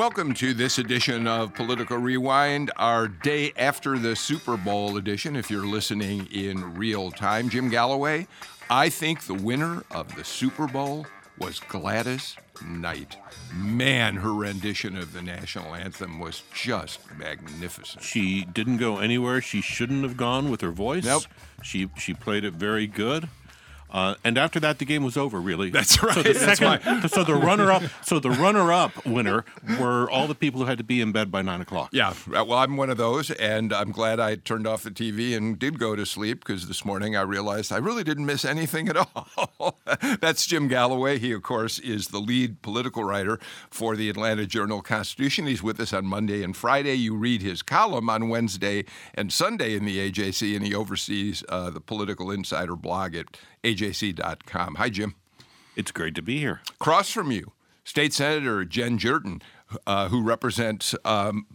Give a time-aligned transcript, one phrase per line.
[0.00, 5.50] Welcome to this edition of Political Rewind, our day after the Super Bowl edition, if
[5.50, 7.50] you're listening in real time.
[7.50, 8.26] Jim Galloway,
[8.70, 11.06] I think the winner of the Super Bowl
[11.38, 12.34] was Gladys
[12.64, 13.18] Knight.
[13.54, 18.02] Man, her rendition of the national anthem was just magnificent.
[18.02, 21.04] She didn't go anywhere she shouldn't have gone with her voice.
[21.04, 21.24] Nope.
[21.62, 23.28] She she played it very good.
[23.90, 25.40] Uh, and after that, the game was over.
[25.40, 26.14] Really, That's right.
[26.14, 29.44] So the, That's second, so the runner-up, so the runner-up winner
[29.78, 31.90] were all the people who had to be in bed by nine o'clock.
[31.92, 35.36] Yeah, uh, well, I'm one of those, and I'm glad I turned off the TV
[35.36, 38.88] and did go to sleep because this morning I realized I really didn't miss anything
[38.88, 39.78] at all.
[40.20, 41.18] That's Jim Galloway.
[41.18, 43.38] He, of course, is the lead political writer
[43.70, 45.46] for the Atlanta Journal Constitution.
[45.46, 46.94] He's with us on Monday and Friday.
[46.94, 51.70] You read his column on Wednesday and Sunday in the AJC, and he oversees uh,
[51.70, 53.26] the Political Insider blog at
[53.64, 54.74] ajc.com.
[54.76, 55.14] Hi, Jim.
[55.76, 56.60] It's great to be here.
[56.80, 57.52] Across from you,
[57.84, 59.40] State Senator Jen Jordan,
[59.86, 61.46] uh, who represents um,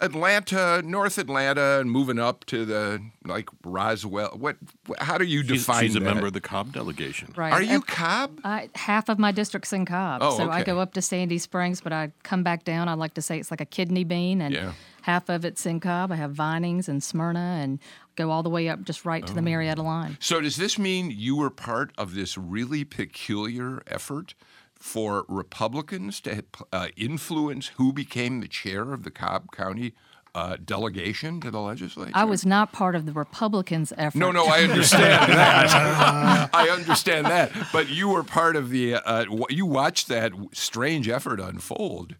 [0.00, 4.36] Atlanta, North Atlanta, and moving up to the like Roswell.
[4.36, 4.56] What?
[4.98, 6.04] How do you She's, define she's a that?
[6.04, 7.32] member of the Cobb delegation.
[7.36, 7.52] Right.
[7.52, 8.40] Are you Uh, Cobb?
[8.44, 11.80] I, half of my district's in Cobb, Oh, so I go up to Sandy Springs,
[11.80, 12.88] but I come back down.
[12.88, 14.72] I like to say it's like a kidney bean, and Yeah.
[15.02, 16.10] Half of it's in Cobb.
[16.10, 17.78] I have Vinings and Smyrna, and
[18.16, 19.26] go all the way up just right Oh.
[19.28, 20.16] to the Marietta line.
[20.20, 24.34] So does this mean you were part of this really peculiar effort
[24.74, 29.94] for Republicans to uh, influence who became the chair of the Cobb County
[30.34, 32.10] uh, delegation to the legislature?
[32.14, 34.18] I was not part of the Republicans' effort.
[34.18, 36.50] No, no, I understand that.
[36.54, 37.52] I understand that.
[37.72, 38.94] But you were part of the.
[38.96, 42.16] Uh, w- you watched that strange effort unfold.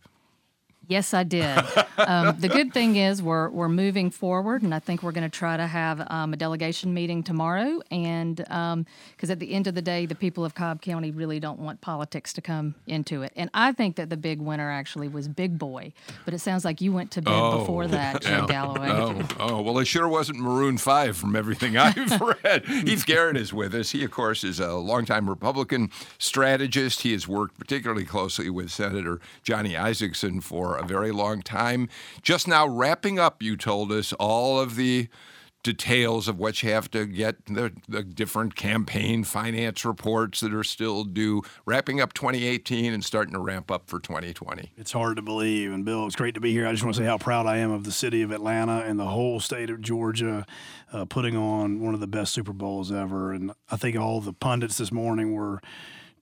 [0.89, 1.59] Yes, I did.
[1.99, 5.39] um, the good thing is we're we're moving forward, and I think we're going to
[5.39, 7.81] try to have um, a delegation meeting tomorrow.
[7.91, 11.59] And because at the end of the day, the people of Cobb County really don't
[11.61, 13.33] want politics to come into it.
[13.37, 15.93] And I think that the big winner actually was Big Boi.
[16.25, 18.89] But it sounds like you went to bed before that, Jim Galloway.
[18.91, 22.67] Oh, oh, well, it sure wasn't Maroon 5 from everything I've read.
[22.67, 23.91] Heath Garrett is with us.
[23.93, 27.03] He, of course, is a longtime Republican strategist.
[27.03, 31.89] He has worked particularly closely with Senator Johnny Isakson for a very long time.
[32.23, 35.09] Just now wrapping up, you told us, all of the
[35.63, 40.65] details of what you have to get the, the different campaign finance reports that are
[40.65, 44.73] still due, wrapping up 2018 and starting to ramp up for 2020.
[44.77, 45.73] It's hard to believe.
[45.73, 46.67] And Bill, it's great to be here.
[46.67, 48.99] I just want to say how proud I am of the city of Atlanta and
[48.99, 50.47] the whole state of Georgia
[50.93, 53.33] uh, putting on one of the best Super Bowls ever.
[53.33, 55.61] And I think all the pundits this morning were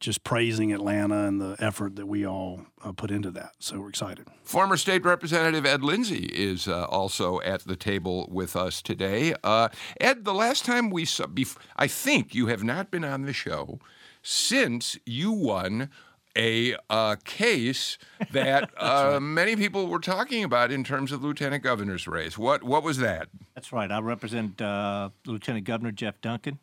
[0.00, 3.52] just praising Atlanta and the effort that we all uh, put into that.
[3.58, 4.26] So we're excited.
[4.42, 9.34] Former State Representative Ed Lindsay is uh, also at the table with us today.
[9.44, 9.68] Uh,
[10.00, 13.34] Ed, the last time we saw, bef- I think you have not been on the
[13.34, 13.78] show
[14.22, 15.90] since you won
[16.36, 17.98] a uh, case
[18.32, 22.38] that uh, many people were talking about in terms of lieutenant governor's race.
[22.38, 23.28] What what was that?
[23.54, 23.90] That's right.
[23.90, 26.58] I represent uh, Lieutenant Governor Jeff Duncan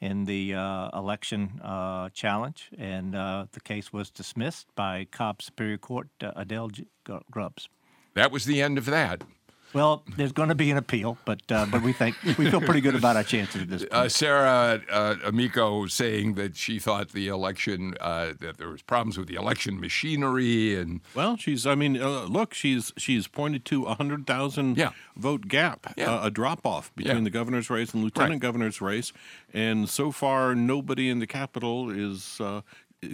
[0.00, 5.78] in the uh, election uh, challenge, and uh, the case was dismissed by Cobb Superior
[5.78, 6.86] Court uh, Adele G-
[7.30, 7.68] Grubbs.
[8.14, 9.24] That was the end of that.
[9.74, 12.80] Well, there's going to be an appeal, but uh, but we think we feel pretty
[12.80, 13.92] good about our chances at this point.
[13.92, 19.18] Uh, Sarah uh, Amico saying that she thought the election uh, that there was problems
[19.18, 21.66] with the election machinery and Well, she's.
[21.66, 24.90] I mean, uh, look, she's she's pointed to a hundred thousand Yeah.
[25.16, 26.14] vote gap, Yeah.
[26.14, 27.24] uh, a drop off between Yeah.
[27.24, 28.40] the governor's race and lieutenant Right.
[28.40, 29.12] governor's race,
[29.52, 32.62] and so far nobody in the Capitol is uh,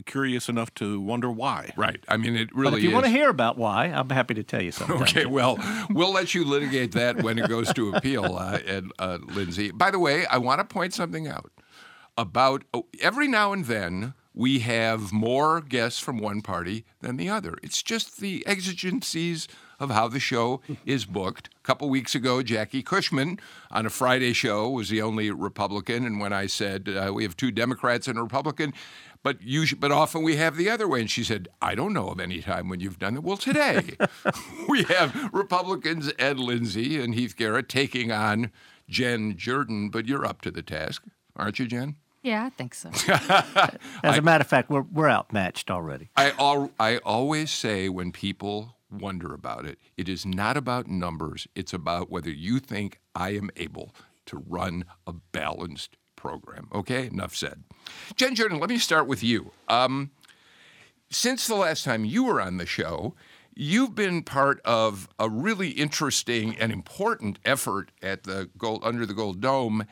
[0.06, 1.72] curious enough to wonder why.
[1.76, 2.02] right.
[2.08, 2.94] I mean, it really but if you is.
[2.94, 5.02] want to hear about why, I'm happy to tell you something.
[5.02, 5.58] Okay, well,
[5.90, 9.70] we'll let you litigate that when it goes to appeal, uh, Ed, uh, Lindsay.
[9.70, 11.50] By the way, I want to point something out
[12.16, 17.28] about oh, every now and then we have more guests from one party than the
[17.28, 17.54] other.
[17.62, 19.46] It's just the exigencies
[19.78, 21.50] of how the show is booked.
[21.56, 23.38] A couple weeks ago, Jackie Cushman
[23.70, 27.36] on a Friday show was the only Republican, and when I said uh, we have
[27.36, 28.72] two Democrats and a Republican,
[29.24, 31.00] but usually, but often we have the other way.
[31.00, 33.96] And she said, "I don't know of any time when you've done it." Well, today
[34.68, 38.52] we have Republicans Ed Lindsay and Heath Garrett taking on
[38.88, 39.88] Jen Jordan.
[39.88, 41.02] But you're up to the task,
[41.34, 41.96] aren't you, Jen?
[42.22, 42.90] Yeah, I think so.
[44.04, 46.10] As a matter of fact, we're we're outmatched already.
[46.16, 51.48] I al- I always say when people wonder about it, it is not about numbers.
[51.54, 53.94] It's about whether you think I am able
[54.26, 56.68] to run a balanced program.
[56.74, 57.62] Okay, enough said.
[58.16, 59.50] Jen Jordan, let me start with you.
[59.68, 60.10] Um,
[61.10, 63.14] since the last time you were on the show,
[63.54, 69.12] you've been part of a really interesting and important effort at the gold under the
[69.12, 69.84] Gold Dome.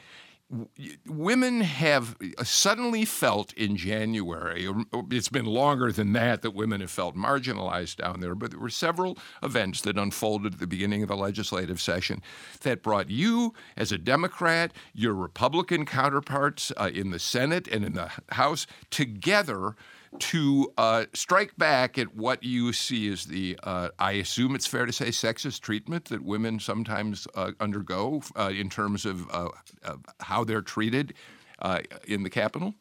[1.07, 4.69] Women have suddenly felt in January,
[5.11, 8.69] it's been longer than that, that women have felt marginalized down there, but there were
[8.69, 12.21] several events that unfolded at the beginning of the legislative session
[12.61, 17.95] that brought you, as a Democrat, your Republican counterparts uh, in the Senate and in
[17.95, 19.75] the House together
[20.19, 24.87] to uh, strike back at what you see as the, uh, I assume it's fair
[24.87, 29.49] to say, sexist treatment that women sometimes uh, undergo uh, in terms of, uh,
[29.83, 31.15] of how they're treated
[31.61, 32.75] uh, in the Capitol?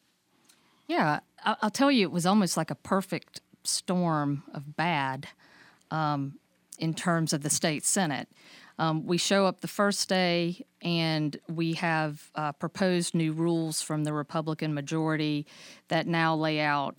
[0.88, 5.28] Yeah, I- I'll tell you, it was almost like a perfect storm of bad
[5.90, 6.40] um,
[6.80, 8.28] in terms of the state senate.
[8.80, 14.06] Um, we show up the first day and we have uh, proposed new rules from
[14.06, 15.46] the Republican majority
[15.90, 16.96] that now lay out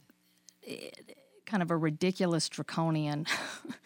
[1.46, 3.26] kind of a ridiculous draconian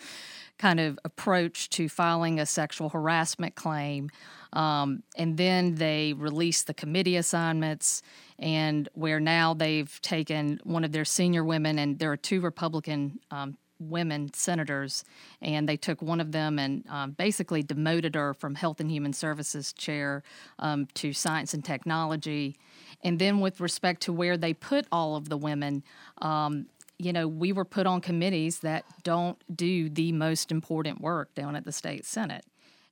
[0.58, 4.10] kind of approach to filing a sexual harassment claim.
[4.52, 8.02] Um, and then they released the committee assignments,
[8.38, 13.18] and where now they've taken one of their senior women, and there are two Republican
[13.30, 15.04] um, women senators,
[15.40, 19.12] and they took one of them and um, basically demoted her from Health and Human
[19.12, 20.22] Services chair
[20.58, 22.56] um, to Science and Technology.
[23.02, 25.82] And then, with respect to where they put all of the women,
[26.22, 26.66] um,
[26.98, 31.54] you know, we were put on committees that don't do the most important work down
[31.56, 32.44] at the state senate,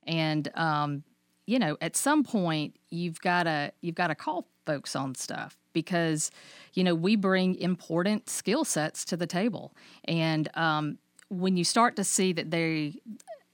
[0.06, 1.04] and um,
[1.46, 5.56] you know, at some point you've got to you've got to call folks on stuff
[5.74, 6.30] because
[6.72, 9.74] you know we bring important skill sets to the table,
[10.04, 10.98] and um,
[11.28, 12.94] when you start to see that they,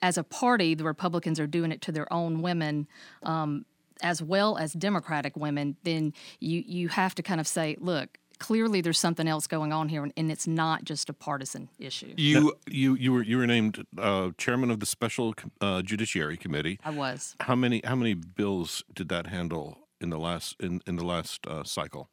[0.03, 2.87] as a party, the Republicans are doing it to their own women.
[3.25, 3.65] Um,
[4.03, 8.81] as well as Democratic women, then you you have to kind of say, look, clearly
[8.81, 12.13] there's something else going on here, and, and it's not just a partisan issue.
[12.17, 16.81] You you you were you were named uh, chairman of the special uh, judiciary committee.
[16.85, 17.37] I was.
[17.41, 21.47] How many how many bills did that handle in the last in in the last
[21.47, 22.09] uh, cycle?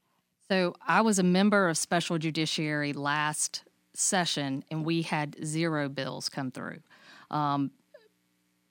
[0.50, 3.64] So I was a member of special judiciary last
[3.94, 6.80] session, and we had zero bills come through.
[7.32, 7.72] Um,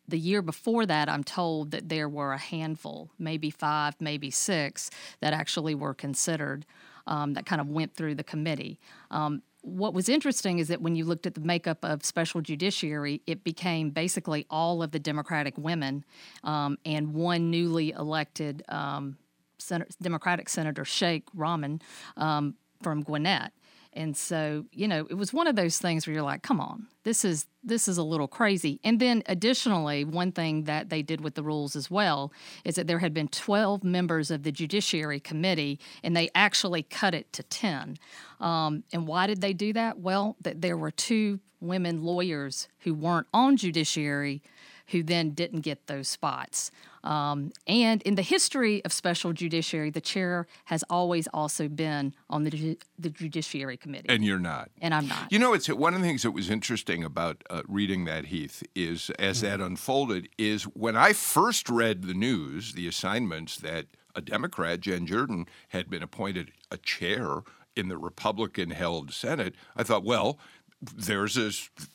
[0.08, 4.90] the year before that, I'm told that there were a handful, maybe five, maybe six,
[5.20, 6.64] that actually were considered
[7.06, 8.78] um, that kind of went through the committee.
[9.10, 13.20] Um, what was interesting is that when you looked at the makeup of special judiciary,
[13.26, 16.04] it became basically all of the Democratic women
[16.44, 19.18] um, and one newly elected um,
[19.58, 21.82] Sen- Democratic Senator Sheikh Rahman
[22.16, 23.50] um, from Gwinnett.
[23.96, 26.86] And so, you know, it was one of those things where you're like, come on,
[27.04, 28.78] this is this is a little crazy.
[28.84, 32.32] And then additionally, one thing that they did with the rules as well
[32.64, 37.14] is that there had been 12 members of the Judiciary Committee, and they actually cut
[37.14, 37.98] it to 10.
[38.38, 39.98] Um, and why did they do that?
[39.98, 44.42] Well, that there were two women lawyers who weren't on Judiciary
[44.88, 46.70] who then didn't get those spots.
[47.06, 52.42] Um, and in the history of special judiciary, the chair has always also been on
[52.42, 54.08] the, ju- the Judiciary Committee.
[54.08, 54.70] And you're not.
[54.82, 55.30] And I'm not.
[55.30, 58.62] You know, it's one of the things that was interesting about uh, reading that Heath
[58.74, 63.86] is as that unfolded is when I first read the news, the assignments that
[64.16, 67.42] a Democrat, Jen Jordan, had been appointed a chair
[67.76, 69.54] in the Republican-held Senate.
[69.76, 70.38] I thought, well,
[70.80, 71.50] there's a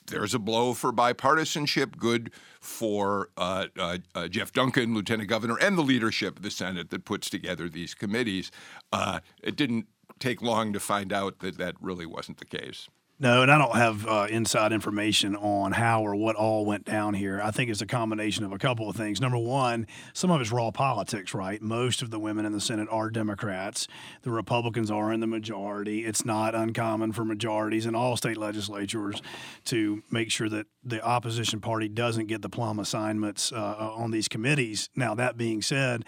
[0.07, 5.77] there's a blow for bipartisanship, good for uh, uh, uh, Jeff Duncan, Lieutenant Governor, and
[5.77, 8.51] the leadership of the Senate that puts together these committees.
[8.91, 9.87] Uh, it didn't
[10.19, 12.87] take long to find out that that really wasn't the case.
[13.21, 17.13] No, and I don't have uh, inside information on how or what all went down
[17.13, 17.39] here.
[17.39, 19.21] I think it's a combination of a couple of things.
[19.21, 21.61] Number one, some of it's raw politics, right?
[21.61, 23.87] Most of the women in the Senate are Democrats.
[24.23, 26.03] The Republicans are in the majority.
[26.03, 29.21] It's not uncommon for majorities in all state legislatures
[29.65, 34.27] to make sure that the opposition party doesn't get the plum assignments uh, on these
[34.27, 34.89] committees.
[34.95, 36.05] Now, that being said,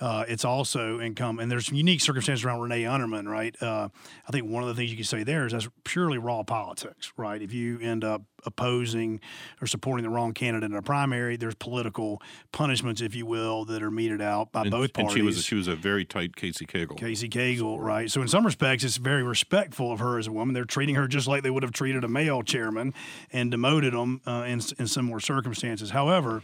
[0.00, 3.54] uh, it's also income, and there's unique circumstances around Renee Unterman, right?
[3.62, 3.88] Uh,
[4.26, 7.12] I think one of the things you can say there is that's purely raw politics,
[7.16, 7.40] right?
[7.40, 9.20] If you end up opposing
[9.60, 13.82] or supporting the wrong candidate in a primary, there's political punishments, if you will, that
[13.82, 15.14] are meted out by And, both and parties.
[15.14, 16.96] she was she was a very tight Casey Cagle.
[16.96, 18.10] Casey Cagle, right?
[18.10, 20.54] So in some respects, it's very respectful of her as a woman.
[20.54, 22.94] They're treating her just like they would have treated a male chairman
[23.32, 25.90] and demoted them uh, in, in similar circumstances.
[25.90, 26.42] However,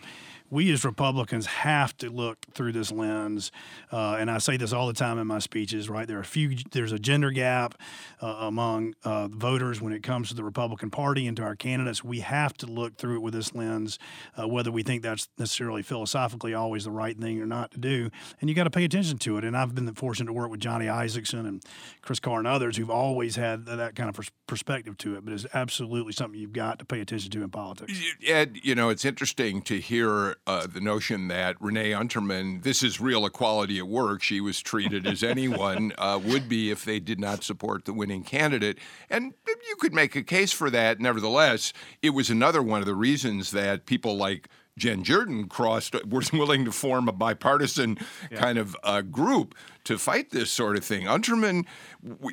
[0.50, 3.50] we as Republicans have to look through this lens.
[3.92, 5.88] Uh, and I say this all the time in my speeches.
[5.88, 6.56] Right, there are a few.
[6.70, 7.74] There's a gender gap
[8.20, 12.04] uh, among uh, voters when it comes to the Republican Party and to our candidates.
[12.04, 13.98] We have to look through it with this lens,
[14.40, 18.10] uh, whether we think that's necessarily philosophically always the right thing or not to do.
[18.40, 19.44] And you got to pay attention to it.
[19.44, 21.62] And I've been fortunate to work with Johnny Isakson and
[22.02, 25.24] Chris Carr and others who've always had that kind of perspective to it.
[25.24, 28.00] But it's absolutely something you've got to pay attention to in politics.
[28.26, 33.00] Ed, you know, it's interesting to hear uh, the notion that Renee Unterman, this is
[33.00, 34.22] real equality at work.
[34.22, 38.22] She was treated as anyone uh, would be if they did not support the winning
[38.22, 38.78] candidate.
[39.10, 41.00] And you could make a case for that.
[41.00, 41.72] Nevertheless,
[42.02, 44.48] it was another one of the reasons that people like
[44.78, 47.98] Jen Jordan crossed was willing to form a bipartisan
[48.30, 48.38] yeah.
[48.38, 49.54] kind of uh, group
[49.84, 51.06] to fight this sort of thing.
[51.06, 51.64] Unterman,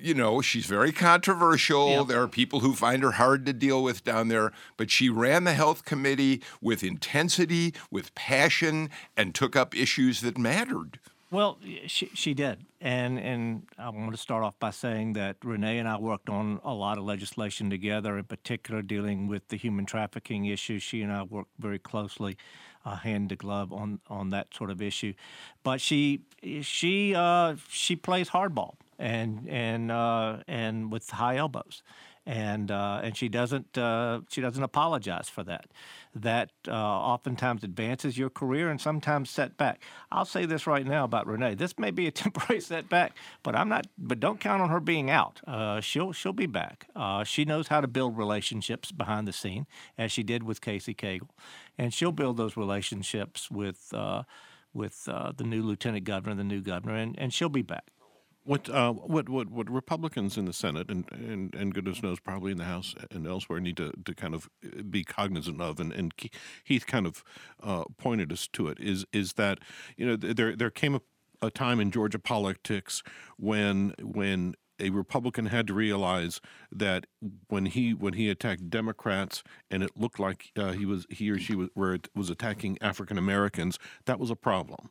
[0.01, 1.89] you know, she's very controversial.
[1.89, 2.03] Yeah.
[2.07, 5.43] There are people who find her hard to deal with down there, but she ran
[5.43, 10.99] the health committee with intensity, with passion, and took up issues that mattered.
[11.33, 12.63] Well, she, she did.
[12.79, 16.59] And, and I want to start off by saying that Renee and I worked on
[16.63, 20.77] a lot of legislation together, in particular dealing with the human trafficking issue.
[20.77, 22.37] She and I worked very closely,
[22.85, 25.15] uh, hand to glove, on, on that sort of issue.
[25.63, 26.21] But she
[26.61, 31.81] she uh, she plays hardball and and uh, and with high elbows
[32.25, 35.67] and uh, and she doesn't uh, she doesn't apologize for that.
[36.15, 39.81] That uh, oftentimes advances your career and sometimes set back.
[40.11, 41.55] I'll say this right now about Renee.
[41.55, 43.87] This may be a temporary setback, but I'm not.
[43.97, 45.41] But don't count on her being out.
[45.45, 46.87] Uh, she'll she'll be back.
[46.95, 50.93] Uh, she knows how to build relationships behind the scene, as she did with Casey
[50.93, 51.29] Cagle,
[51.77, 53.93] and she'll build those relationships with.
[53.93, 54.23] Uh,
[54.75, 57.91] with the new lieutenant governor, the new governor, and, and she'll be back.
[58.45, 62.51] What, uh, what what what Republicans in the Senate and, and, and goodness knows probably
[62.51, 65.93] in the House and elsewhere need to, to kind of uh, be cognizant of and,
[65.93, 66.13] and
[66.65, 67.23] Heath kind of
[67.61, 69.59] uh, pointed us to it is is that
[69.95, 71.01] you know there there came a,
[71.41, 73.01] a time in Georgia politics
[73.37, 77.05] when when a Republican had to realize that
[77.47, 81.37] when he when he attacked Democrats and it looked like uh, he was he or
[81.37, 84.89] she was, were, was attacking African Americans, that was a problem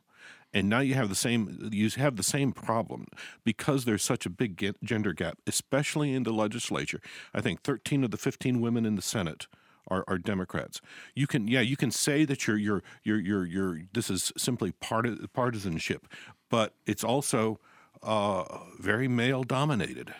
[0.53, 3.07] and now you have the same you have the same problem
[3.43, 7.01] because there's such a big gender gap especially in the legislature
[7.33, 9.47] i think 13 of the 15 women in the senate
[9.89, 10.79] are, are Democrats.
[11.13, 14.71] You can, yeah, you can say that you're, you're, you're, you're, you're this is simply
[14.71, 16.07] part partisanship,
[16.49, 17.59] but it's also
[18.03, 18.43] uh,
[18.79, 20.13] very male dominated.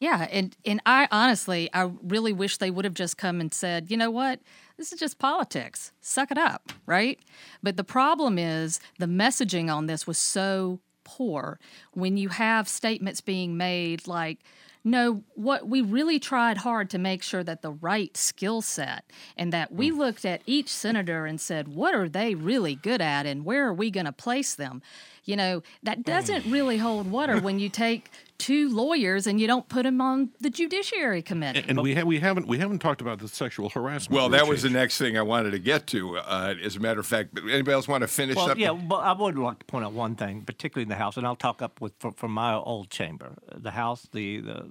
[0.00, 3.90] Yeah, and and I honestly, I really wish they would have just come and said,
[3.90, 4.40] you know what,
[4.78, 5.92] this is just politics.
[6.00, 7.18] Suck it up, right?
[7.62, 11.58] But the problem is the messaging on this was so poor.
[11.92, 14.38] When you have statements being made like,
[14.82, 19.04] no, what we really tried hard to make sure that the right skill set
[19.36, 19.98] and that we hmm.
[19.98, 23.74] looked at each senator and said, what are they really good at and where are
[23.74, 24.82] we going to place them?
[25.24, 28.10] You know, that doesn't really hold water when you take
[28.40, 31.60] two lawyers and you don't put them on the judiciary committee.
[31.60, 34.16] And, and we ha- we haven't we haven't talked about the sexual harassment.
[34.16, 36.18] Well, that was the next thing I wanted to get to.
[36.18, 38.58] Uh, as a matter of fact, anybody else want to finish well, up?
[38.58, 41.26] Yeah, but I would like to point out one thing, particularly in the House, and
[41.26, 43.34] I'll talk up with from, from my old chamber.
[43.54, 44.66] The House, the the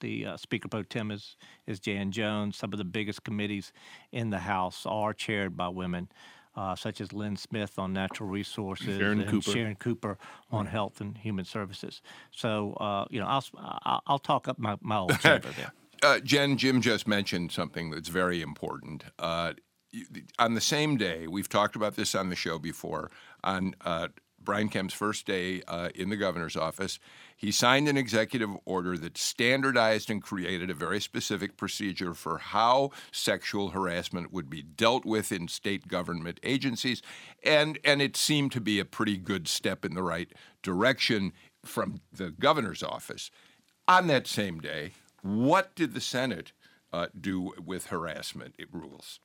[0.00, 1.36] the uh, Speaker pro tem is
[1.66, 2.56] is Jan Jones.
[2.56, 3.72] Some of the biggest committees
[4.12, 6.08] in the House are chaired by women
[6.56, 9.50] uh, such as Lynn Smith on natural resources Sharon and Cooper.
[9.50, 10.18] Sharon Cooper
[10.50, 12.02] on health and human services.
[12.30, 15.72] So, uh, you know, I'll, I'll talk up my, my old chamber there.
[16.02, 19.04] Uh, Jen, Jim just mentioned something that's very important.
[19.18, 19.52] Uh,
[20.38, 23.10] on the same day, we've talked about this on the show before,
[23.42, 24.08] on uh,
[24.40, 26.98] Brian Kemp's first day uh, in the governor's office,
[27.36, 32.90] he signed an executive order that standardized and created a very specific procedure for how
[33.12, 37.02] sexual harassment would be dealt with in state government agencies.
[37.42, 40.32] And, and it seemed to be a pretty good step in the right
[40.62, 41.32] direction
[41.64, 43.30] from the governor's office.
[43.86, 44.92] On that same day,
[45.22, 46.52] what did the Senate
[46.92, 49.20] uh, do with harassment rules?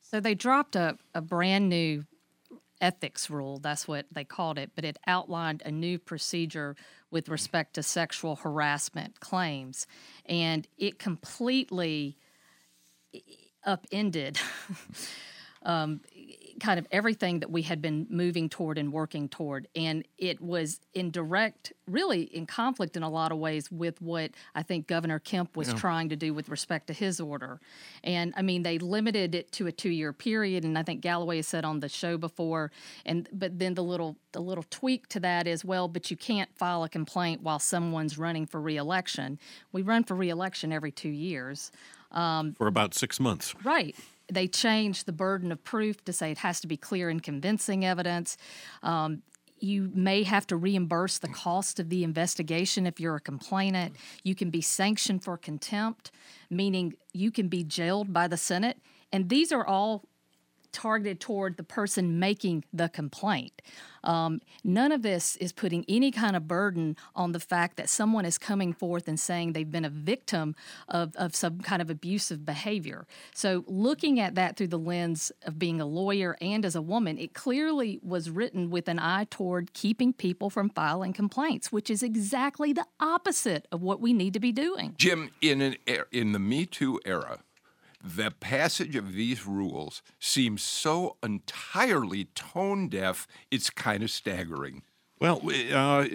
[0.00, 2.04] So they dropped a, a brand new
[2.80, 3.58] ethics rule.
[3.58, 6.76] That's what they called it, but it outlined a new procedure
[7.10, 9.86] with respect to sexual harassment claims.
[10.26, 12.16] And it completely
[13.64, 14.38] upended
[15.62, 16.00] um,
[16.60, 19.66] kind of everything that we had been moving toward and working toward.
[19.74, 24.30] And it was in direct, really in conflict in a lot of ways with what
[24.54, 25.74] I think Governor Kemp was yeah.
[25.74, 27.60] trying to do with respect to his order.
[28.04, 30.64] And I mean, they limited it to a two year period.
[30.64, 32.70] And I think Galloway has said on the show before,
[33.04, 36.50] and but then the little the little tweak to that is well, but you can't
[36.56, 39.38] file a complaint while someone's running for reelection.
[39.72, 41.72] We run for reelection every two years.
[42.12, 43.54] Um, for about six months.
[43.64, 43.96] Right
[44.30, 47.84] they changed the burden of proof to say it has to be clear and convincing
[47.84, 48.36] evidence.
[48.82, 49.22] Um,
[49.58, 53.96] you may have to reimburse the cost of the investigation if you're a complainant.
[54.22, 56.10] You can be sanctioned for contempt,
[56.48, 58.78] meaning you can be jailed by the Senate.
[59.12, 60.04] And these are all
[60.72, 63.62] targeted toward the person making the complaint.
[64.02, 68.24] Um, none of this is putting any kind of burden on the fact that someone
[68.24, 70.54] is coming forth and saying they've been a victim
[70.88, 73.06] of, of some kind of abusive behavior.
[73.34, 77.18] So, looking at that through the lens of being a lawyer and as a woman,
[77.18, 82.02] it clearly was written with an eye toward keeping people from filing complaints, which is
[82.02, 84.94] exactly the opposite of what we need to be doing.
[84.96, 85.76] Jim, in an
[86.10, 87.40] in the Me Too era,
[88.02, 94.82] the passage of these rules seems so entirely tone deaf, it's kind of staggering.
[95.20, 95.42] Well,
[95.74, 96.06] uh,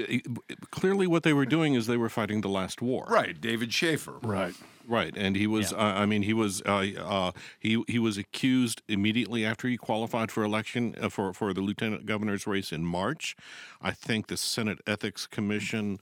[0.72, 3.06] clearly, what they were doing is they were fighting the last war.
[3.08, 4.18] Right, David Shafer.
[4.24, 4.56] Right.
[4.88, 5.72] Right, and he was.
[5.72, 5.77] Yeah.
[5.77, 6.62] Uh, I mean, he was.
[6.63, 11.54] Uh, uh, he he was accused immediately after he qualified for election uh, for for
[11.54, 13.36] the lieutenant governor's race in March.
[13.82, 16.00] I think the Senate Ethics Commission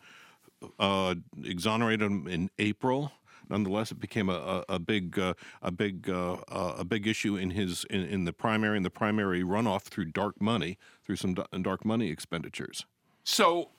[0.80, 3.12] uh, exonerated him in April.
[3.53, 7.36] Nonetheless, it became a, a, a big uh, a big uh, uh, a big issue
[7.36, 11.36] in his in, in the primary in the primary runoff through dark money through some
[11.36, 12.88] dark money expenditures.
[13.24, 13.69] So,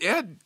[0.00, 0.36] Ed,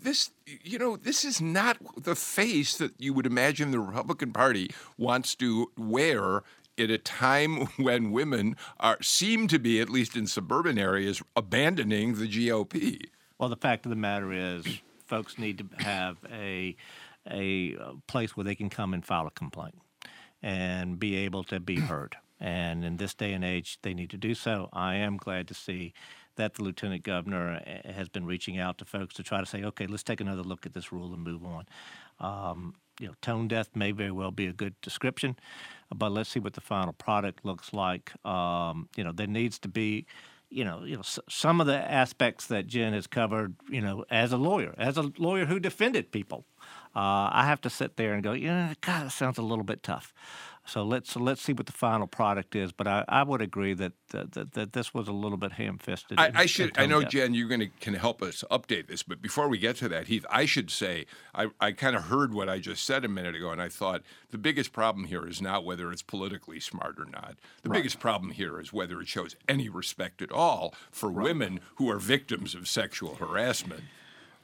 [0.00, 4.70] this you know this is not the face that you would imagine the Republican Party
[4.96, 6.42] wants to wear
[6.78, 12.14] at a time when women are seem to be, at least in suburban areas, abandoning
[12.14, 13.10] the GOP.
[13.36, 16.74] Well, the fact of the matter is, folks need to have a
[17.30, 19.76] a uh, place where they can come and file a complaint
[20.42, 22.16] and be able to be heard.
[22.40, 24.68] And in this day and age, they need to do so.
[24.72, 25.92] I am glad to see
[26.36, 29.62] that the lieutenant governor uh, has been reaching out to folks to try to say,
[29.62, 31.66] okay, let's take another look at this rule and move on.
[32.18, 35.36] Um, you know, tone deaf may very well be a good description,
[35.94, 38.12] but let's see what the final product looks like.
[38.26, 40.06] Um, you know, there needs to be
[40.52, 44.04] you know, you know, s- some of the aspects that Jen has covered, you know,
[44.10, 46.44] as a lawyer, as a lawyer who defended people,
[46.94, 49.82] uh, I have to sit there and go, yeah, God, that sounds a little bit
[49.82, 50.12] tough.
[50.64, 52.70] So let's let's see what the final product is.
[52.70, 56.20] But I, I would agree that, that that that this was a little bit ham-fisted.
[56.20, 56.78] I, I should.
[56.78, 57.10] I know, tone-deaf.
[57.10, 60.06] Jen, you're going to can help us update this, but before we get to that,
[60.06, 63.34] Heath, I should say I, I kind of heard what I just said a minute
[63.34, 67.06] ago, and I thought the biggest problem here is not whether it's politically smart or
[67.06, 67.34] not.
[67.62, 71.90] The biggest problem here is whether it shows any respect at all for women who
[71.90, 73.82] are victims of sexual harassment.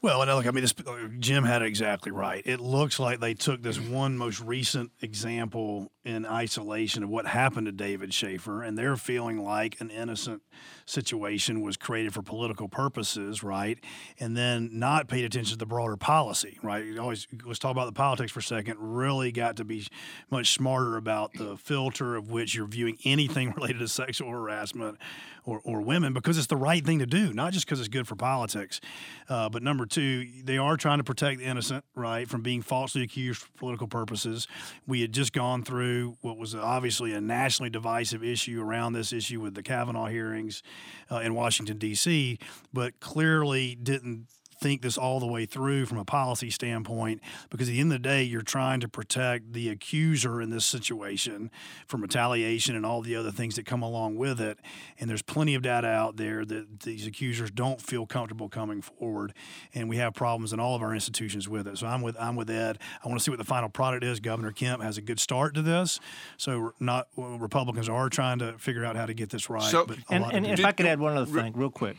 [0.00, 0.74] Well, and look, I mean, this,
[1.18, 2.42] Jim had it exactly right.
[2.46, 7.66] It looks like they took this one most recent example in isolation of what happened
[7.66, 10.42] to David Shafer, and they're feeling like an innocent
[10.86, 13.78] situation was created for political purposes, right?
[14.18, 16.84] And then not paid attention to the broader policy, right?
[16.84, 18.76] You always let's talk about the politics for a second.
[18.78, 19.86] Really got to be
[20.30, 24.96] much smarter about the filter of which you're viewing anything related to sexual harassment
[25.44, 28.06] or, or women because it's the right thing to do, not just because it's good
[28.06, 28.80] for politics.
[29.28, 33.02] Uh, but number two, they are trying to protect the innocent, right, from being falsely
[33.02, 34.46] accused for political purposes.
[34.86, 39.40] We had just gone through what was obviously a nationally divisive issue around this issue
[39.40, 40.62] with the Kavanaugh hearings
[41.10, 42.38] uh, in Washington, D.C.,
[42.72, 44.26] but clearly didn't
[44.60, 48.02] think this all the way through from a policy standpoint because at the end of
[48.02, 51.50] the day you're trying to protect the accuser in this situation
[51.86, 54.58] from retaliation and all the other things that come along with it.
[54.98, 59.32] And there's plenty of data out there that these accusers don't feel comfortable coming forward.
[59.74, 61.78] And we have problems in all of our institutions with it.
[61.78, 62.78] So I'm with I'm with Ed.
[63.04, 64.20] I want to see what the final product is.
[64.20, 66.00] Governor Kemp has a good start to this.
[66.36, 69.98] So not Republicans are trying to figure out how to get this right So- but
[69.98, 71.96] a And, lot and of if Did- I could add one other thing, real quick,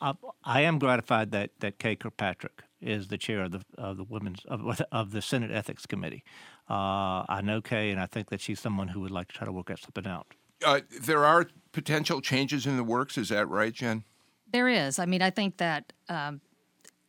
[0.00, 4.04] I, I am gratified that that Kay Kirkpatrick is the chair of the of the
[4.04, 6.24] women's of, of the Senate Ethics Committee.
[6.68, 9.44] Uh, I know Kay, and I think that she's someone who would like to try
[9.44, 10.34] to work out something out.
[10.64, 13.16] Uh, there are potential changes in the works.
[13.16, 14.04] Is that right, Jen?
[14.52, 14.98] There is.
[14.98, 16.40] I mean, I think that, um,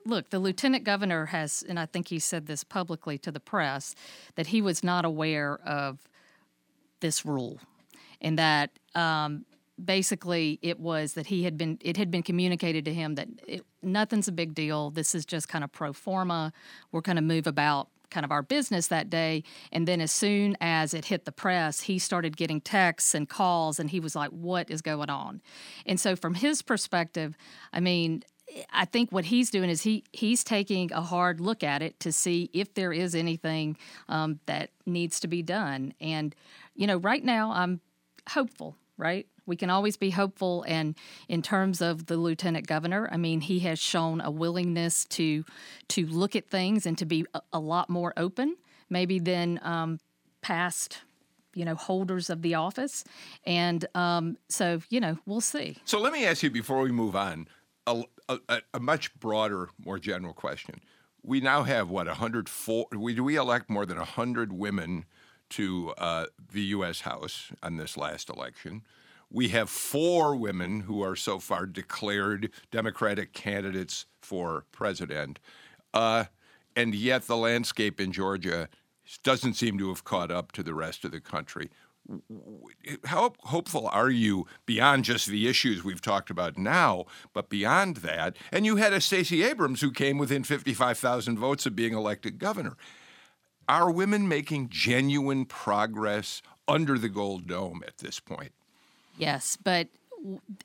[0.06, 3.96] look, the lieutenant governor has, and I think he said this publicly to the press,
[4.36, 6.08] that he was not aware of
[7.02, 7.60] this rule
[8.22, 9.46] and that um,
[9.84, 13.66] basically it was that he had been, it had been communicated to him that it,
[13.82, 14.92] nothing's a big deal.
[14.92, 16.54] This is just kind of pro forma.
[16.92, 19.44] We're going to move about kind of our business that day.
[19.72, 23.80] And then as soon as it hit the press, he started getting texts and calls,
[23.80, 25.42] and he was like, What is going on?
[25.86, 27.36] And so, from his perspective,
[27.74, 28.24] I mean,
[28.72, 32.12] I think what he's doing is he he's taking a hard look at it to
[32.12, 33.78] see if there is anything
[34.10, 35.94] um, that needs to be done.
[36.00, 36.36] And
[36.76, 37.82] you know, right now I'm
[38.30, 38.76] hopeful.
[38.98, 40.64] Right, we can always be hopeful.
[40.66, 40.96] And
[41.28, 45.44] in terms of the lieutenant governor, I mean, he has shown a willingness to
[45.90, 48.56] to look at things and to be a, a lot more open,
[48.90, 50.00] maybe than um,
[50.42, 51.02] past
[51.54, 53.04] you know holders of the office,
[53.46, 55.76] and um, so you know we'll see.
[55.84, 57.50] So let me ask you before we move on
[57.86, 60.80] a, a, a much broader, more general question.
[61.24, 62.86] We now have what 104.
[62.96, 65.04] We do we elect more than 100 women
[65.50, 67.02] to uh, the U.S.
[67.02, 68.84] House on this last election.
[69.32, 75.40] We have four women who are so far declared Democratic candidates for president.
[75.94, 76.26] Uh,
[76.76, 78.68] and yet the landscape in Georgia
[79.24, 81.70] doesn't seem to have caught up to the rest of the country.
[83.06, 88.36] How hopeful are you beyond just the issues we've talked about now, but beyond that?
[88.52, 92.76] And you had a Stacey Abrams who came within 55,000 votes of being elected governor.
[93.70, 98.52] Are women making genuine progress under the Gold Dome at this point?
[99.18, 99.88] Yes, but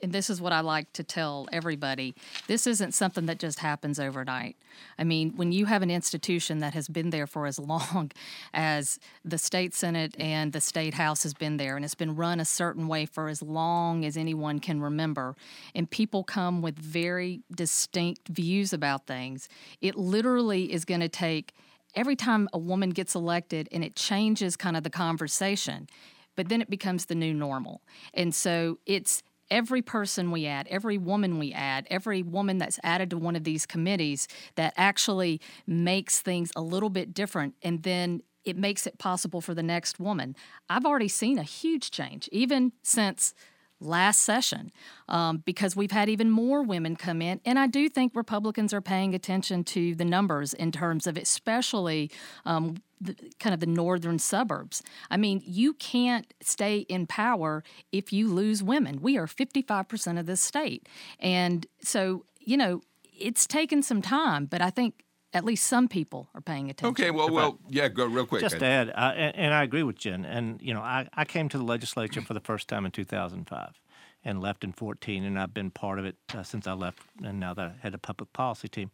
[0.03, 2.15] and this is what I like to tell everybody
[2.47, 4.57] this isn't something that just happens overnight.
[4.99, 8.13] I mean, when you have an institution that has been there for as long
[8.53, 12.41] as the state senate and the state house has been there, and it's been run
[12.41, 15.37] a certain way for as long as anyone can remember,
[15.75, 19.49] and people come with very distinct views about things,
[19.81, 21.55] it literally is going to take
[21.95, 25.89] every time a woman gets elected and it changes kind of the conversation
[26.37, 27.83] but then it becomes the new normal.
[28.15, 33.11] And so it's every person we add, every woman we add, every woman that's added
[33.11, 38.23] to one of these committees that actually makes things a little bit different and then
[38.45, 40.37] it makes it possible for the next woman.
[40.71, 43.35] I've already seen a huge change, even since
[43.81, 44.73] last session
[45.09, 47.41] um, because we've had even more women come in.
[47.45, 52.11] And I do think Republicans are paying attention to the numbers in terms of especially
[52.45, 54.83] um, the, kind of the northern suburbs.
[55.11, 59.01] I mean, you can't stay in power if you lose women.
[59.01, 60.89] We are 55% of this state.
[61.19, 62.83] And so, you know,
[63.19, 66.93] it's taken some time, but I think at least some people are paying attention.
[66.93, 68.41] Okay, well, well, yeah, go real quick.
[68.41, 70.25] Just to add, uh, and, and, I agree with Jen.
[70.25, 73.81] And you know, I, I came to the legislature for the first time in 2005,
[74.25, 77.39] and left in 14, and I've been part of it uh, since I left, and
[77.39, 78.91] now that I head a public policy team.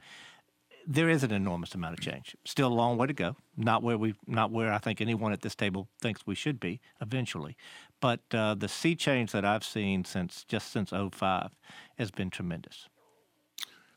[0.87, 2.37] There is an enormous amount of change.
[2.45, 3.37] Still a long way to go.
[3.57, 6.81] Not where we, not where I think anyone at this table thinks we should be
[7.01, 7.57] eventually,
[8.01, 11.51] but uh, the sea change that I've seen since just since 05
[11.99, 12.89] has been tremendous.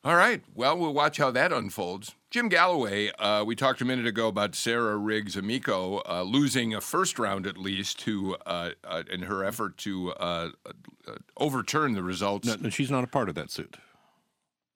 [0.05, 0.43] All right.
[0.53, 2.13] Well, we'll watch how that unfolds.
[2.29, 6.81] Jim Galloway, uh, we talked a minute ago about Sarah Riggs Amico uh, losing a
[6.81, 12.03] first round at least to uh, uh in her effort to uh, uh, overturn the
[12.03, 12.47] results.
[12.47, 13.77] No, no, she's not a part of that suit.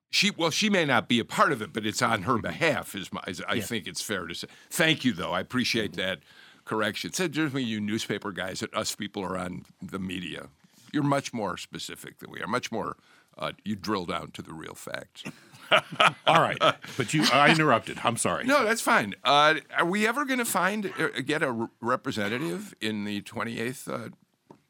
[0.10, 2.96] She well, she may not be a part of it, but it's on her behalf.
[2.96, 3.62] Is my, I yeah.
[3.62, 4.48] think it's fair to say.
[4.70, 5.32] Thank you, though.
[5.32, 6.20] I appreciate that
[6.66, 7.14] correction.
[7.14, 10.50] Said just when you newspaper guys that us people are on the media.
[10.92, 12.48] You're much more specific than we are.
[12.48, 12.98] Much more
[13.38, 15.24] uh, you drill down to the real facts.
[16.28, 16.58] All right,
[16.98, 18.00] but you, I interrupted.
[18.04, 18.46] I'm sorry.
[18.46, 19.14] No, that's fine.
[19.24, 24.10] Uh, are we ever going to find uh, get a representative in the 28th uh,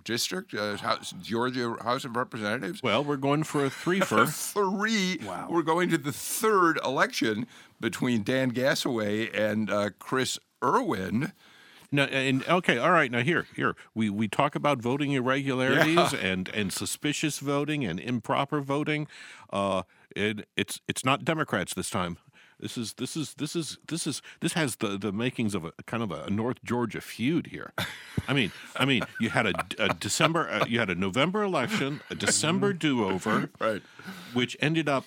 [0.09, 2.81] district, uh, House, Georgia House of Representatives?
[2.81, 5.19] Well, we're going for a three for three.
[5.23, 5.47] Wow.
[5.51, 7.45] We're going to the third election
[7.79, 11.31] between Dan Gasaway and uh, Chris Erwin.
[11.91, 13.11] No, and okay, all right.
[13.11, 16.19] Now here, here we, we talk about voting irregularities yeah.
[16.19, 19.07] and, and suspicious voting and improper voting.
[19.51, 19.83] Uh,
[20.15, 22.17] it, it's it's not Democrats this time.
[22.59, 25.71] This is this is this is this is this has the, the makings of a
[25.85, 27.73] kind of a North Georgia feud here.
[28.27, 32.01] I mean, I mean, you had a, a December, uh, you had a November election,
[32.09, 33.81] a December do over, right,
[34.33, 35.05] which ended up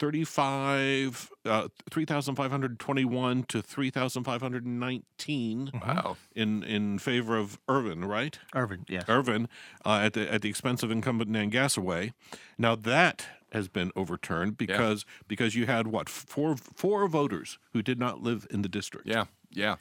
[0.00, 6.16] 35 uh, 3521 to 3519 wow.
[6.34, 8.38] in in favor of Erwin right?
[8.56, 9.04] Erwin yes.
[9.08, 9.48] Erwin
[9.84, 12.14] uh, at the at the expense of incumbent Dan Gasaway
[12.56, 15.24] now that has been overturned because yeah.
[15.28, 19.24] because you had what four four voters who did not live in the district yeah
[19.50, 19.76] yeah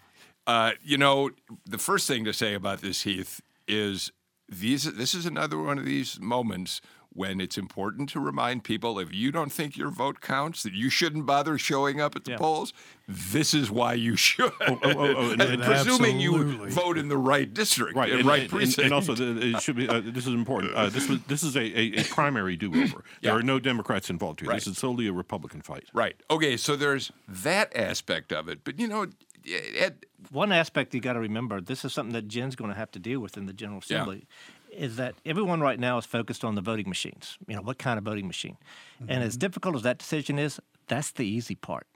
[0.47, 1.29] uh, you know
[1.65, 4.11] the first thing to say about this Heath is
[4.47, 6.81] these this is another one of these moments
[7.13, 10.89] when it's important to remind people if you don't think your vote counts, that you
[10.89, 12.37] shouldn't bother showing up at the yeah.
[12.37, 12.71] polls,
[13.07, 14.51] this is why you should.
[14.61, 18.25] Oh, oh, oh, oh and, and presuming you vote in the right district, right, and,
[18.25, 19.89] right and, and, also it should be.
[19.89, 20.73] Uh, this is important.
[20.75, 23.03] Uh, this was this is a, a, a primary do-over.
[23.21, 24.49] There are no Democrats involved here.
[24.49, 24.55] Right.
[24.55, 25.85] This is solely a Republican fight.
[25.93, 26.15] Right.
[26.31, 26.57] Okay.
[26.57, 29.07] So there's that aspect of it, but you know.
[29.45, 32.91] It, one aspect you got to remember this is something that Jen's going to have
[32.91, 34.27] to deal with in the General Assembly.
[34.71, 37.37] Is that everyone right now is focused on the voting machines.
[37.47, 38.57] You know, what kind of voting machine?
[39.01, 39.11] Mm-hmm.
[39.11, 39.39] And as mm-hmm.
[39.39, 41.87] difficult as that decision is, that's the easy part.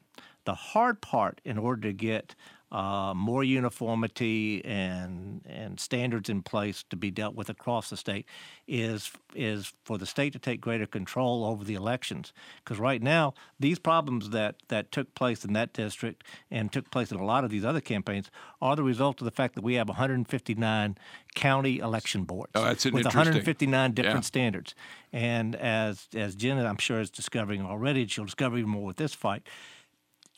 [0.46, 2.36] The hard part, in order to get
[2.74, 8.26] uh, more uniformity and and standards in place to be dealt with across the state
[8.68, 12.34] is is for the state to take greater control over the elections.
[12.64, 17.12] Because right now these problems that that took place in that district and took place
[17.12, 19.76] in a lot of these other campaigns are the result of the fact that we
[19.76, 20.98] have 159
[21.36, 24.22] county election boards Oh, that's with 159 different yeah.
[24.22, 24.74] standards.
[25.12, 29.14] And as as Jen I'm sure is discovering already she'll discover even more with this
[29.14, 29.44] fight.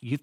[0.02, 0.20] You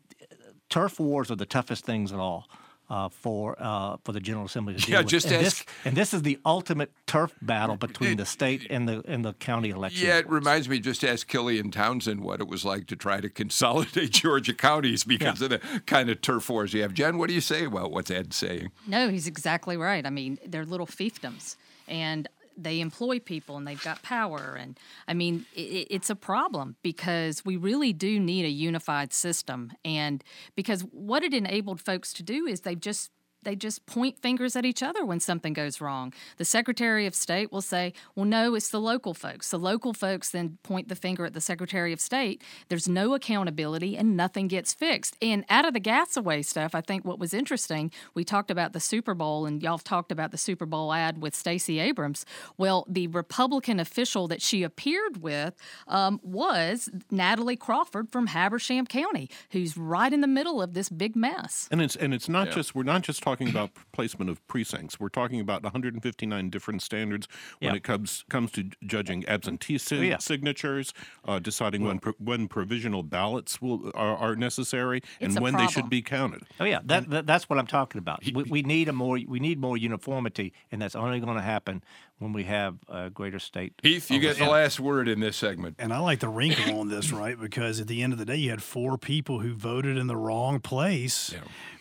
[0.73, 2.49] turf wars are the toughest things at all
[2.91, 5.09] uh, for uh, for the General Assembly to deal Yeah, with.
[5.09, 8.89] just and ask- this, and this is the ultimate turf battle between the state and
[8.89, 10.07] the and the county election.
[10.07, 13.29] Yeah, it reminds me just ask Killian Townsend what it was like to try to
[13.43, 16.93] consolidate Georgia counties because of the kind of turf wars you have.
[16.95, 18.71] Jen, what do you say about what's Ed saying?
[18.87, 20.05] No, he's exactly right.
[20.07, 21.57] I mean, they're little fiefdoms,
[21.89, 22.29] and
[22.63, 24.57] they employ people, and they've got power.
[24.59, 29.73] And I mean, it, it's a problem because we really do need a unified system.
[29.85, 30.23] And
[30.57, 33.11] because what it enabled folks to do is they've just
[33.43, 36.13] they just point fingers at each other when something goes wrong.
[36.37, 39.51] The Secretary of State will say, well, no, it's the local folks.
[39.51, 42.43] The local folks then point the finger at the Secretary of State.
[42.69, 45.17] There's no accountability and nothing gets fixed.
[45.21, 48.81] And out of the Gasaway stuff, I think what was interesting, we talked about the
[48.81, 52.25] Super Bowl and y'all talked about the Super Bowl ad with Stacey Abrams.
[52.57, 55.55] Well, the Republican official that she appeared with
[55.89, 61.17] um, was Natalie Crawford from Habersham County, who's right in the middle of this big
[61.17, 61.69] mess.
[61.71, 65.01] And it's and it's not just we're not just talking about placement of precincts.
[65.01, 67.27] We're talking about 159 different standards
[67.61, 67.77] when Yeah.
[67.77, 70.19] it comes comes to judging absentee si- yeah.
[70.19, 70.93] signatures,
[71.25, 75.89] uh, deciding when pro- when provisional ballots will are, are necessary, and when they should
[75.89, 76.43] be counted.
[76.61, 78.21] Oh yeah, that, that that's what I'm talking about.
[78.35, 81.83] We, we need a more we need more uniformity, and that's only going to happen
[82.23, 83.75] when we have a greater state.
[83.83, 85.77] Heath, you get the last word in this segment.
[85.79, 87.39] And I like the wrinkle on this, right?
[87.39, 90.17] Because at the end of the day, you had four people who voted in the
[90.17, 91.35] wrong place,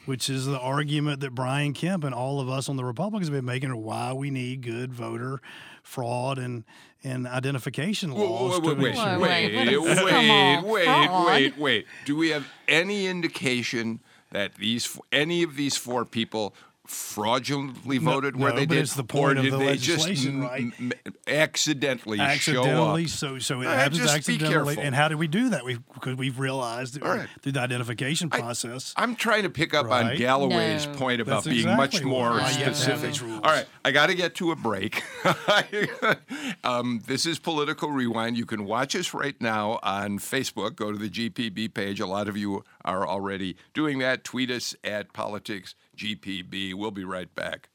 [0.05, 3.37] which is the argument that Brian Kemp and all of us on the Republicans have
[3.37, 5.39] been making why we need good voter
[5.83, 6.63] fraud and
[7.03, 8.59] and identification laws.
[8.59, 11.85] Wait, to wait, make wait, Wait, wait, what is- come wait, wait, wait, wait.
[12.05, 14.01] Do we have any indication
[14.31, 16.55] that these any of these four people
[16.91, 19.77] fraudulently voted where no, they but did, it's the point or of did the they
[19.77, 20.73] just legislation, m- right?
[20.79, 20.91] m-
[21.27, 23.37] accidentally, accidentally show up?
[23.37, 25.77] so so it All right, happens just accidentally and how did we do that we
[25.93, 27.27] because we've realized All right.
[27.41, 30.93] through the identification process I'm trying to pick up on Galloway's No.
[30.95, 33.21] point about That's being much more why you have to have specific.
[33.43, 35.01] All right, I got to get to a break.
[36.63, 38.37] um, this is Political Rewind.
[38.37, 40.75] You can watch us right now on Facebook.
[40.75, 41.99] Go to the GPB page.
[41.99, 44.23] A lot of you are already doing that.
[44.23, 46.73] Tweet us at Politics GPB.
[46.73, 47.67] We'll be right back.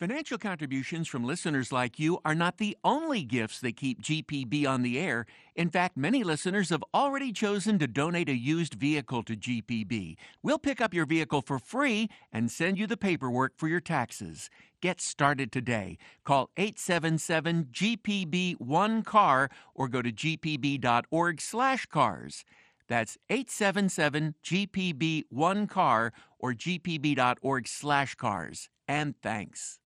[0.00, 4.80] Financial contributions from listeners like you are not the only gifts that keep GPB on
[4.80, 5.26] the air.
[5.54, 10.16] In fact, many listeners have already chosen to donate a used vehicle to GPB.
[10.42, 14.48] We'll pick up your vehicle for free and send you the paperwork for your taxes.
[14.80, 15.98] Get started today.
[16.24, 22.44] Call 877 GPB 1 car or go to gpb.org/cars.
[22.90, 28.68] That's 877 GPB 1 car or gpb.org slash cars.
[28.88, 29.78] And thanks.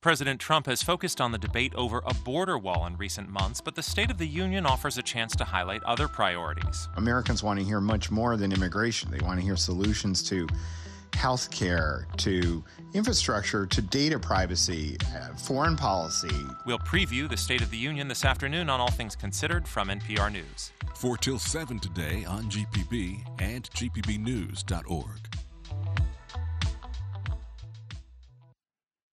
[0.00, 3.74] President Trump has focused on the debate over a border wall in recent months, but
[3.74, 6.88] the State of the Union offers a chance to highlight other priorities.
[6.94, 9.10] Americans want to hear much more than immigration.
[9.10, 10.46] They want to hear solutions to
[11.14, 12.64] health care, to
[12.94, 16.36] infrastructure, to data privacy, uh, foreign policy.
[16.64, 20.32] We'll preview the State of the Union this afternoon on All Things Considered from NPR
[20.32, 20.72] News.
[20.94, 25.36] 4 till 7 today on GPB and gpbnews.org.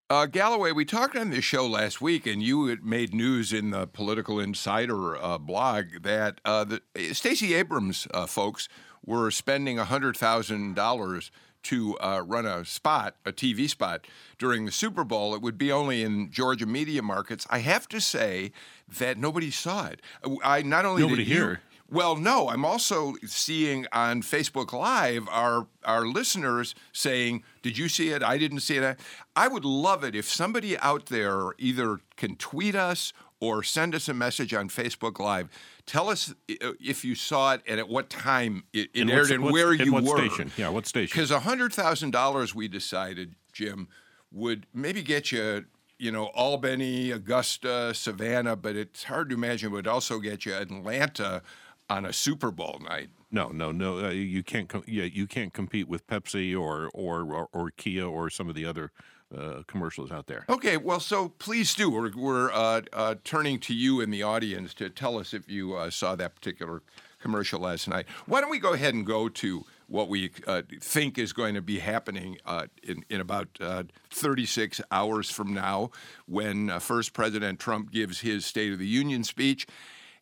[0.10, 3.72] Uh, Galloway, we talked on this show last week, and you had made news in
[3.72, 6.82] the Political Insider uh, blog that uh, the
[7.14, 8.70] Stacey Abrams uh, folks
[9.04, 11.32] were spending hundred thousand dollars
[11.64, 14.06] to uh, run a spot, a TV spot
[14.38, 15.34] during the Super Bowl.
[15.36, 17.46] It would be only in Georgia media markets.
[17.50, 18.52] I have to say
[19.00, 20.02] that nobody saw it.
[20.44, 21.62] I not only Nobody did you- here.
[21.90, 28.10] well, no, I'm also seeing on Facebook Live our our listeners saying, "Did you see
[28.10, 28.24] it?
[28.24, 29.00] I didn't see it."
[29.36, 34.08] I would love it if somebody out there either can tweet us or send us
[34.08, 35.50] a message on Facebook Live.
[35.86, 39.44] Tell us if you saw it and at what time it, it And aired and
[39.44, 40.18] where and you what were.
[40.18, 40.52] station?
[40.56, 41.12] Yeah, what station?
[41.14, 43.90] Because hundred thousand dollars, we decided, Jim,
[44.32, 45.66] would maybe get you.
[46.00, 50.54] You know, Albany, Augusta, Savannah, but it's hard to imagine it would also get you
[50.54, 51.42] Atlanta
[51.90, 53.10] on a Super Bowl night.
[53.32, 54.06] No, no, no.
[54.06, 54.68] Uh, you can't.
[54.68, 58.56] Com- yeah, you can't compete with Pepsi or or or, or Kia or some of
[58.56, 58.92] the other
[59.38, 60.46] uh, commercials out there.
[60.50, 61.90] Okay, well, so please do.
[61.90, 65.76] We're, we're uh, uh, turning to you in the audience to tell us if you
[65.76, 66.82] uh, saw that particular
[67.22, 68.06] commercial last night.
[68.26, 71.62] Why don't we go ahead and go to what we uh, think is going to
[71.62, 72.38] be happening
[72.84, 75.92] in, in about uh, 36 hours from now
[76.26, 79.68] when first President Trump gives his State of the Union speech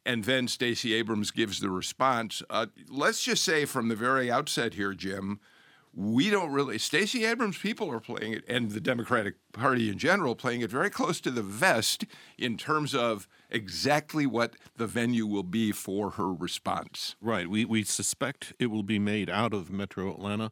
[0.05, 2.41] and then Stacey Abrams gives the response.
[2.89, 5.39] Let's just say from the very outset here, Jim,
[5.93, 6.77] we don't really.
[6.77, 10.89] Stacey Abrams people are playing it, and the Democratic Party in general playing it very
[10.89, 12.05] close to the vest
[12.37, 17.15] in terms of exactly what the venue will be for her response.
[17.19, 17.49] Right.
[17.49, 20.51] We we suspect it will be made out of Metro Atlanta,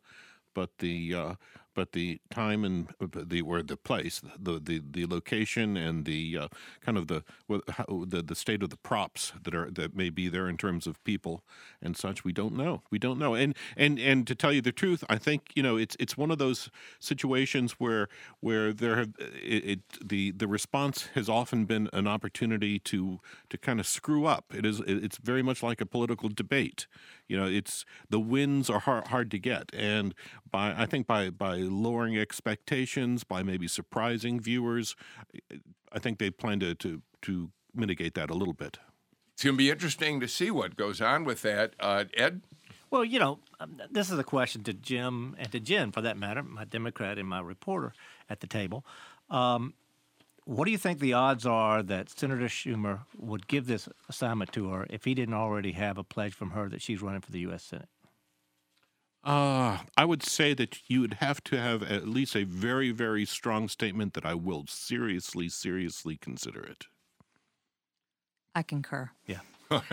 [0.54, 1.34] but the uh,
[1.80, 6.38] but the time and uh, the where the place, the the, the location, and the
[6.38, 6.48] uh,
[6.82, 7.24] kind of the,
[7.70, 10.86] how, the the state of the props that are that may be there in terms
[10.88, 11.42] of people
[11.82, 12.82] and such, we don't know.
[12.92, 13.34] We don't know.
[13.34, 16.32] And and and to tell you the truth, I think you know it's it's one
[16.32, 18.10] of those situations where
[18.42, 23.58] where there have it, it the the response has often been an opportunity to to
[23.58, 24.54] kind of screw up.
[24.54, 26.88] It is it's very much like a political debate.
[27.30, 30.14] You know, it's the wins are hard, hard to get, and
[30.52, 34.96] by I think by by lowering expectations, by maybe surprising viewers,
[35.92, 38.80] I think they plan to to to mitigate that a little bit.
[39.34, 42.42] It's going to be interesting to see what goes on with that, uh, Ed.
[42.92, 46.18] Well, you know, um, this is a question to Jim and to Jen, for that
[46.18, 47.94] matter, my Democrat and my reporter
[48.30, 48.84] at the table.
[49.30, 49.76] Um,
[50.46, 54.72] what do you think the odds are that Senator Schumer would give this assignment to
[54.72, 57.40] her if he didn't already have a pledge from her that she's running for the
[57.42, 57.64] U.S.
[57.64, 57.88] Senate?
[59.24, 63.26] Uh, I would say that you would have to have at least a very, very
[63.26, 66.86] strong statement that I will seriously, seriously consider it.
[68.56, 69.12] I concur.
[69.26, 69.40] Yeah.
[69.72, 69.84] all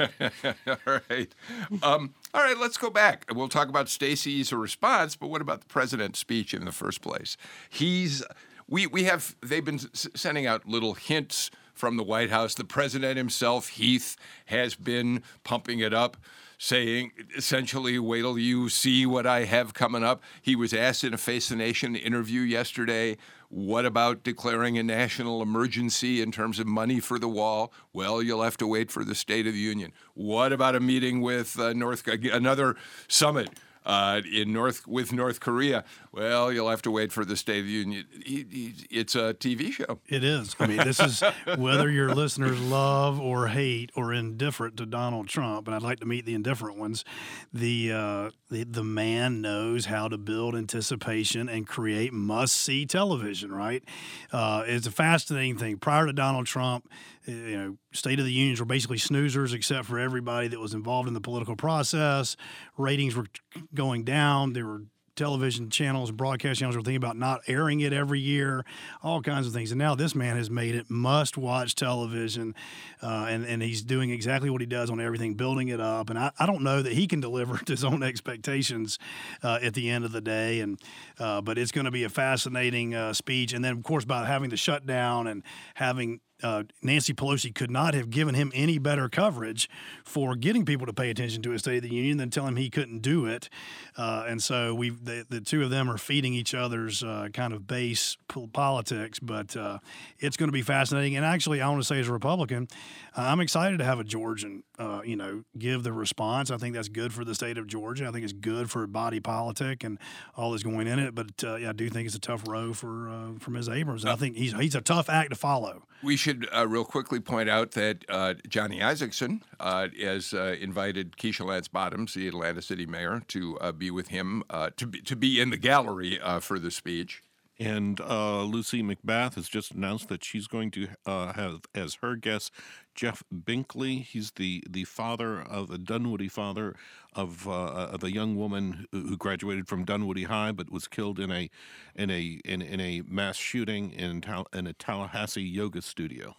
[1.11, 1.35] right.
[1.83, 3.27] Um, all right, let's go back.
[3.31, 7.37] We'll talk about Stacey's response, but what about the president's speech in the first place?
[7.69, 8.23] He's
[8.69, 12.55] we we have they've been s- sending out little hints from the White House.
[12.55, 16.17] The president himself, Heath, has been pumping it up,
[16.59, 21.15] saying essentially, "Wait till you see what I have coming up." He was asked in
[21.15, 23.17] a Face the Nation interview yesterday.
[23.49, 27.73] What about declaring a national emergency in terms of money for the wall?
[27.93, 29.93] Well, you'll have to wait for the State of the Union.
[30.15, 32.77] What about a meeting with uh, North another
[33.09, 33.51] summit
[33.87, 35.85] uh, in North with North Korea.
[36.13, 38.05] Well, you'll have to wait for the State of the Union.
[38.11, 40.01] It's a TV show.
[40.09, 40.57] It is.
[40.59, 41.23] I mean, this is
[41.57, 46.07] whether your listeners love or hate or indifferent to Donald Trump, and I'd like to
[46.07, 47.05] meet the indifferent ones.
[47.53, 53.53] The uh, the, the man knows how to build anticipation and create must see television.
[53.53, 53.85] Right?
[54.33, 55.79] Uh, it's a fascinating thing.
[55.79, 56.91] Prior to Donald Trump,
[57.27, 61.09] you know, State of the Unions were basically snoozers, except for everybody that was involved
[61.09, 62.37] in the political process.
[62.77, 63.27] Ratings were
[63.75, 64.53] going down.
[64.53, 64.83] There were
[65.17, 68.65] television channels, broadcast channels were thinking about not airing it every year,
[69.03, 69.73] all kinds of things.
[69.73, 72.55] And now this man has made it must watch television,
[73.03, 76.11] uh, and, and he's doing exactly what he does on everything, building it up.
[76.11, 78.99] And I, I don't know that he can deliver to his own expectations
[79.43, 80.61] uh, at the end of the day.
[80.61, 80.79] And
[81.19, 83.53] uh, But it's going to be a fascinating uh, speech.
[83.53, 85.43] And then, of course, by having the shutdown and
[85.75, 89.69] having uh, Nancy Pelosi could not have given him any better coverage
[90.05, 92.57] for getting people to pay attention to his State of the Union than tell him
[92.57, 93.49] he couldn't do it.
[93.97, 97.53] Uh, and so we, the, the two of them are feeding each other's uh, kind
[97.53, 98.17] of base
[98.53, 99.19] politics.
[99.19, 99.79] But uh,
[100.19, 101.17] it's going to be fascinating.
[101.17, 102.69] And actually, I want to say as a Republican,
[103.17, 106.51] I'm excited to have a Georgian, uh, you know, give the response.
[106.51, 108.07] I think that's good for the state of Georgia.
[108.07, 109.99] I think it's good for body politic and
[110.37, 111.15] all that's going in it.
[111.15, 113.69] But uh, yeah, I do think it's a tough row for for Ms.
[113.69, 114.05] Abrams.
[114.05, 115.85] And I think he's he's a tough act to follow.
[116.03, 121.47] We should uh, real quickly point out that uh, Johnny Isakson uh, has invited Keisha
[121.47, 124.43] Lance Bottoms, the Atlanta City mayor, to be with him
[124.77, 127.23] to be, to be in the gallery for the speech.
[127.59, 132.15] And uh, Lucy McBath has just announced that she's going to uh, have as her
[132.15, 132.53] guest
[132.95, 134.03] Jeff Binkley.
[134.03, 136.77] He's the, the father of the Dunwoody father
[137.15, 141.33] of, uh, of a young woman who graduated from Dunwoody High but was killed in
[141.33, 141.49] a
[141.95, 146.35] in a in, in a mass shooting in in a Tallahassee yoga studio.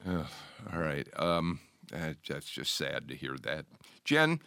[0.72, 3.66] all right, um, that's just sad to hear that.
[4.04, 4.40] Jen,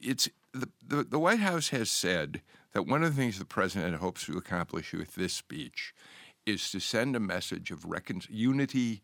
[0.00, 2.42] it's the, the the White House has said
[2.76, 5.94] that one of the things the president hopes to accomplish with this speech
[6.44, 9.00] is to send a message of recon- unity,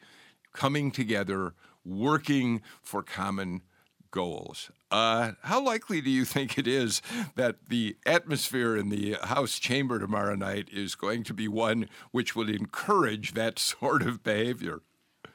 [0.52, 3.62] coming together, working for common
[4.10, 4.70] goals.
[4.90, 7.00] Uh, how likely do you think it is
[7.36, 12.36] that the atmosphere in the House chamber tomorrow night is going to be one which
[12.36, 14.82] would encourage that sort of behavior?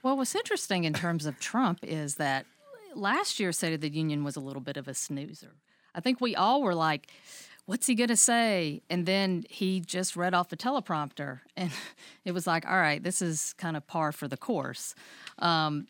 [0.03, 2.45] Well, what's interesting in terms of Trump is that
[2.93, 5.55] last year's State of the Union was a little bit of a snoozer.
[5.95, 7.09] I think we all were like,
[7.67, 8.81] what's he going to say?
[8.89, 11.41] And then he just read off the teleprompter.
[11.57, 11.71] And
[12.25, 14.93] it was like, all right, this is kind of par for the course.
[15.39, 15.87] Um,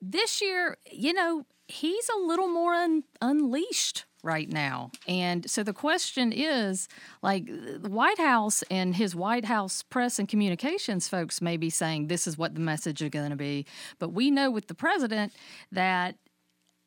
[0.00, 4.90] this year, you know, he's a little more un- unleashed right now.
[5.06, 6.88] And so the question is
[7.22, 12.06] like the White House and his White House press and communications folks may be saying
[12.06, 13.66] this is what the message is going to be.
[13.98, 15.34] But we know with the president
[15.70, 16.16] that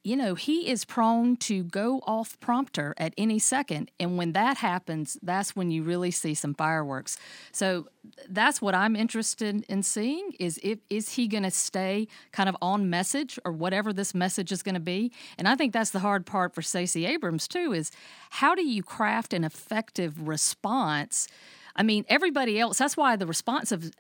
[0.08, 3.92] you know, he is prone to go off prompter at any second.
[4.00, 7.18] And when that happens, that's when you really see some fireworks.
[7.52, 7.90] So
[8.30, 12.56] that's what I'm interested in seeing is if is he going to stay kind of
[12.62, 15.12] on message or whatever this message is going to be.
[15.38, 17.92] And I think that's the hard part for Stacey Abrams too is
[18.30, 21.28] how do you craft an effective response?
[21.76, 23.92] I mean, everybody else, that's why the responsive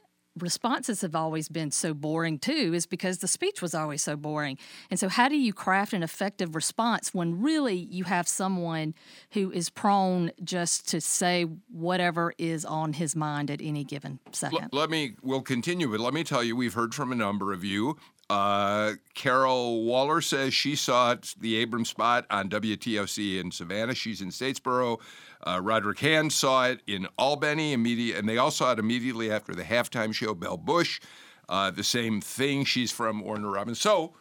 [0.41, 4.57] responses have always been so boring too is because the speech was always so boring.
[4.89, 8.93] And so how do you craft an effective response when really you have someone
[9.31, 14.69] who is prone just to say whatever is on his mind at any given second?
[14.71, 17.63] Let me we'll continue, but let me tell you we've heard from a number of
[17.63, 17.97] you.
[18.29, 23.95] Uh, Carol Waller says she saw it, the Abrams spot on WTOC in Savannah.
[23.95, 24.99] She's in Statesboro.
[25.45, 29.55] Uh, Roderick Hand saw it in Albany immediately, and they all saw it immediately after
[29.55, 30.33] the halftime show.
[30.33, 30.99] Belle Bush,
[31.47, 32.65] uh, the same thing.
[32.65, 33.79] She's from Warner Robins.
[33.79, 34.13] So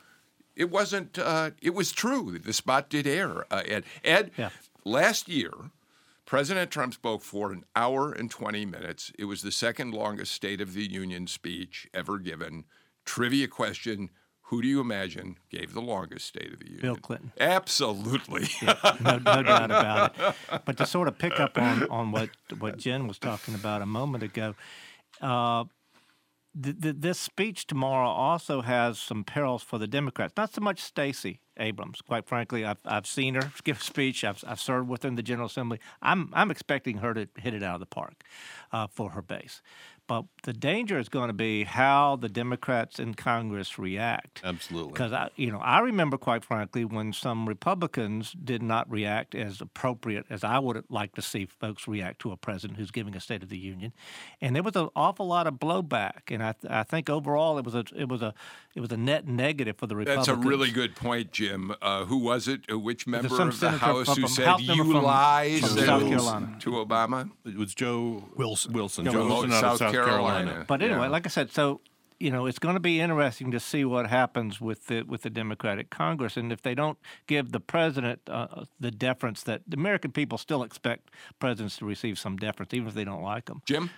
[0.55, 1.19] it wasn't.
[1.19, 2.39] Uh, it was true.
[2.39, 3.45] The spot did air.
[3.53, 4.51] Uh, Ed, Ed Yeah.
[4.85, 5.51] last year,
[6.27, 9.11] President Trump spoke for an hour and 20 minutes.
[9.19, 12.67] It was the second longest State of the Union speech ever given.
[13.07, 14.11] Trivia question.
[14.49, 16.83] Who do you imagine gave the longest State of the Union?
[16.83, 17.33] Bill Clinton.
[17.41, 18.49] Absolutely.
[19.01, 20.63] no, no doubt about it.
[20.65, 22.31] But to sort of pick up on, on what,
[22.61, 24.55] what Jen was talking about a moment ago,
[25.21, 25.65] uh,
[26.63, 30.35] th- th- this speech tomorrow also has some perils for the Democrats.
[30.37, 32.01] Not so much Stacey Abrams.
[32.01, 34.23] Quite frankly, I've, I've seen her give a speech.
[34.25, 35.81] I've, I've served within the General Assembly.
[36.03, 38.23] I'm, I'm expecting her to hit it out of the park
[38.73, 39.61] uh, for her base.
[40.09, 44.41] But the danger is going to be how the Democrats in Congress react.
[44.45, 44.93] Absolutely.
[44.93, 49.61] Because I, you know, I remember quite frankly when some Republicans did not react as
[49.61, 53.21] appropriate as I would like to see folks react to a president who's giving a
[53.21, 53.93] State of the Union,
[54.41, 56.31] and there was an awful lot of blowback.
[56.31, 58.33] And I, I think overall it was a, it was a,
[58.77, 60.27] it was a net negative for the Republicans.
[60.29, 61.73] That's a really good point, Jim.
[61.83, 62.61] Uh, who was it?
[62.71, 66.03] Uh, which member of the senator House from- who said House you from- lie South
[66.03, 66.57] to- Carolina.
[66.61, 67.31] to Obama?
[67.45, 68.73] It was Joe Wilson.
[68.73, 69.05] Wilson.
[69.07, 70.45] Joe Joe Wilson, Wilson out of South South Carolina.
[70.45, 70.65] Carolina.
[70.67, 71.09] But anyway, Yeah.
[71.09, 71.81] like I said, so
[72.19, 75.31] you know it's going to be interesting to see what happens with the with the
[75.31, 80.13] Democratic Congress, and if they don't give the president uh, the deference that the American
[80.13, 83.61] people still expect presidents to receive some deference, even if they don't like them.
[83.67, 83.91] Jim?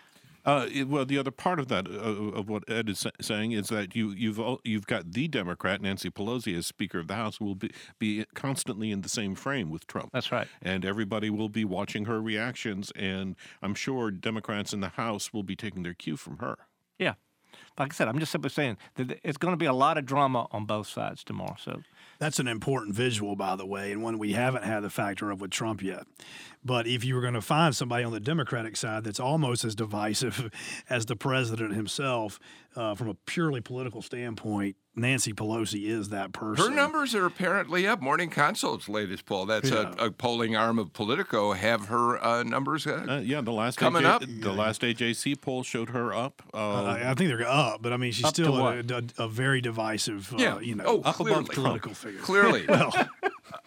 [0.48, 1.92] Uh, it- well, the other part of that, uh,
[2.38, 6.10] of what Ed is sa- saying, is that you you've you've got the Democrat Nancy
[6.10, 9.86] Pelosi as Speaker of the House will be be constantly in the same frame with
[9.86, 10.08] Trump.
[10.12, 10.48] That's right.
[10.62, 15.42] and everybody will be watching her reactions, and I'm sure Democrats in the House will
[15.42, 16.56] be taking their cue from her.
[16.98, 17.14] Yeah.
[17.78, 20.04] Like I said, I'm just simply saying that it's going to be a lot of
[20.04, 21.56] drama on both sides tomorrow.
[21.62, 21.82] So
[22.18, 25.40] That's an important visual, by the way, and one we haven't had the factor of
[25.40, 26.06] with Trump yet.
[26.64, 29.74] But if you were going to find somebody on the Democratic side that's almost as
[29.74, 30.50] divisive
[30.90, 32.40] as the president himself,
[32.78, 36.64] uh, from a purely political standpoint, Nancy Pelosi is that person.
[36.70, 38.00] Her numbers are apparently up.
[38.00, 39.94] Morning Consult's latest poll, that's Yeah.
[39.98, 43.78] a, a polling arm of Politico, have her uh, numbers uh, Uh, yeah, the last
[43.78, 44.22] Coming AJ up.
[44.26, 46.42] the last AJC poll showed her up.
[46.54, 49.60] Uh, I, I think they're up, but I mean, she's still a, a, a very
[49.60, 50.60] divisive, uh, Yeah.
[50.60, 51.40] you know, Oh, up clearly.
[51.42, 52.20] above political figure.
[52.20, 52.64] clearly.
[52.68, 52.92] Well,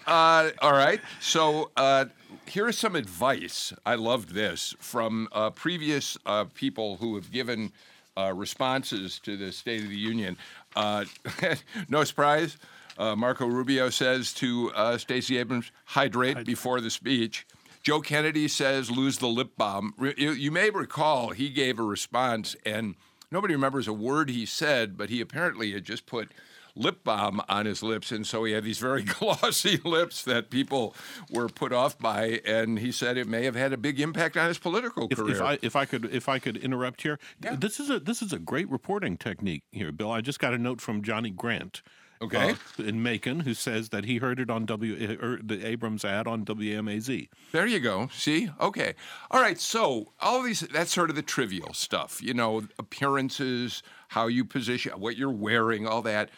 [0.07, 0.99] Uh, all right.
[1.19, 2.05] So uh,
[2.47, 3.71] here's some advice.
[3.85, 7.71] I loved this from uh, previous uh, people who have given
[8.17, 10.37] uh, responses to the State of the Union.
[10.75, 11.05] Uh,
[11.89, 12.57] no surprise.
[12.97, 17.47] Uh, Marco Rubio says to uh, Stacey Abrams, hydrate before the speech.
[17.83, 19.93] Joe Kennedy says, lose the lip balm.
[20.17, 22.95] You, you may recall he gave a response, and
[23.31, 26.31] nobody remembers a word he said, but he apparently had just put
[26.75, 30.95] lip balm on his lips, and so he had these very glossy lips that people
[31.29, 34.47] were put off by, and he said it may have had a big impact on
[34.47, 35.35] his political if, career.
[35.35, 38.33] if I if I could if I could interrupt here, this is a this is
[38.33, 40.11] a great reporting technique here, Bill.
[40.11, 41.81] I just got a note from Johnny Grant.
[42.21, 42.51] Okay.
[42.51, 46.27] uh, in Macon, who says that he heard it on W or the Abrams ad
[46.27, 47.29] on WMAZ.
[47.51, 48.09] There you go.
[48.13, 48.51] See?
[48.59, 48.93] Okay.
[49.31, 49.59] All right.
[49.59, 54.93] So all these that's sort of the trivial stuff, you know, appearances, how you position,
[54.99, 56.29] what you're wearing, all that.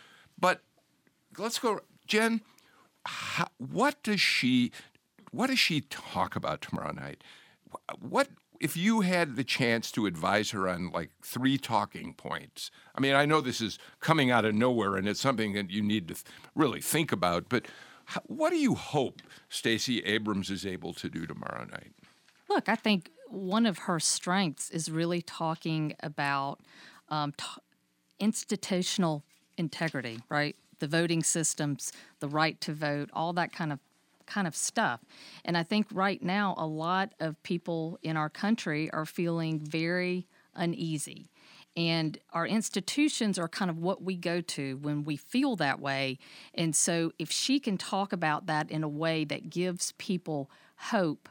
[0.44, 0.60] But
[1.38, 2.42] let's go, Jen.
[3.06, 4.74] How, what does she?
[5.32, 7.24] What does she talk about tomorrow night?
[7.98, 8.28] What
[8.60, 12.72] if you had the chance to advise her on like three talking points?
[12.94, 15.82] I mean, I know this is coming out of nowhere, and it's something that you
[15.82, 16.16] need to
[16.56, 17.48] really think about.
[17.48, 17.66] But
[18.26, 21.94] what do you hope Stacey Abrams is able to do tomorrow night?
[22.50, 26.60] Look, I think one of her strengths is really talking about
[27.08, 27.46] um, t-
[28.20, 29.24] institutional
[29.58, 30.56] integrity, right?
[30.80, 33.80] The voting systems, the right to vote, all that kind of
[34.26, 35.02] kind of stuff.
[35.44, 40.28] And I think right now, a lot of people in our country are feeling very
[40.56, 41.30] uneasy.
[41.76, 46.20] And our institutions are kind of what we go to when we feel that way.
[46.54, 50.52] And so, if she can talk about that in a way that gives people
[50.92, 51.30] hope,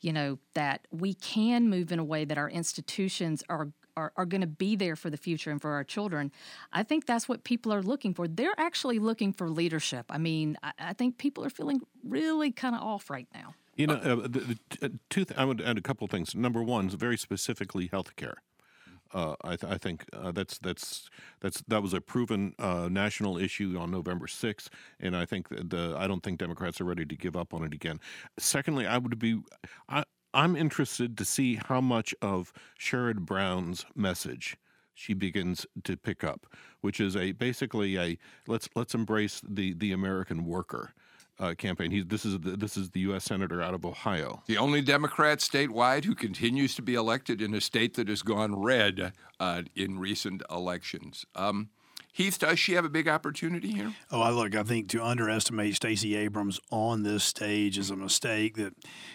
[0.00, 4.26] you know, that we can move in a way that our institutions are are, are
[4.26, 6.32] going to be there for the future and for our children.
[6.72, 8.28] I think that's what people are looking for.
[8.28, 10.06] They're actually looking for leadership.
[10.10, 13.54] I mean, I, I think people are feeling really kind of off right now.
[13.76, 15.24] You know, uh, the, the, uh, two.
[15.24, 16.34] Th- I would add a couple of things.
[16.34, 18.42] Number one is very specifically health care.
[19.14, 23.36] Uh, I, th- I, think uh, that's that's that's that was a proven uh, national
[23.38, 24.68] issue on November 6th,
[25.00, 27.74] and I think the I don't think Democrats are ready to give up on it
[27.74, 28.00] again.
[28.38, 29.40] Secondly, I would be
[30.34, 34.56] I'm interested to see how much of Sherrod Brown's message
[34.94, 36.46] she begins to pick up,
[36.80, 40.94] which is a basically a let's let's embrace the the American worker
[41.38, 42.06] uh, campaign.
[42.08, 43.24] This is the, this is the U.S.
[43.24, 47.60] senator out of Ohio, the only Democrat statewide who continues to be elected in a
[47.60, 51.26] state that has gone red uh, in recent elections.
[51.34, 51.70] Um,
[52.14, 53.94] Heath, does she have a big opportunity here?
[54.10, 54.54] Oh, I look.
[54.54, 58.74] I think to underestimate Stacey Abrams on this stage is a mistake that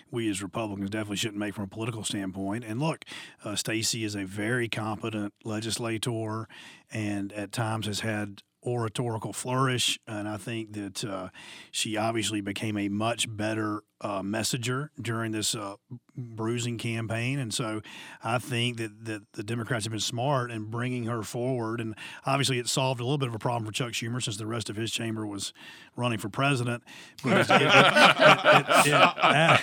[0.10, 2.64] we as Republicans definitely shouldn't make from a political standpoint.
[2.64, 3.06] And look,
[3.46, 6.48] uh, Stacey is a very competent legislator,
[6.92, 11.30] and at times has had oratorical flourish, and I think that uh,
[11.72, 15.76] she obviously became a much better uh, messenger during this uh,
[16.16, 17.82] bruising campaign, and so
[18.24, 21.96] I think that, that the Democrats have been smart in bringing her forward, and
[22.26, 24.70] obviously it solved a little bit of a problem for Chuck Schumer since the rest
[24.70, 25.52] of his chamber was
[25.96, 26.84] running for president.
[27.24, 28.92] But it, it,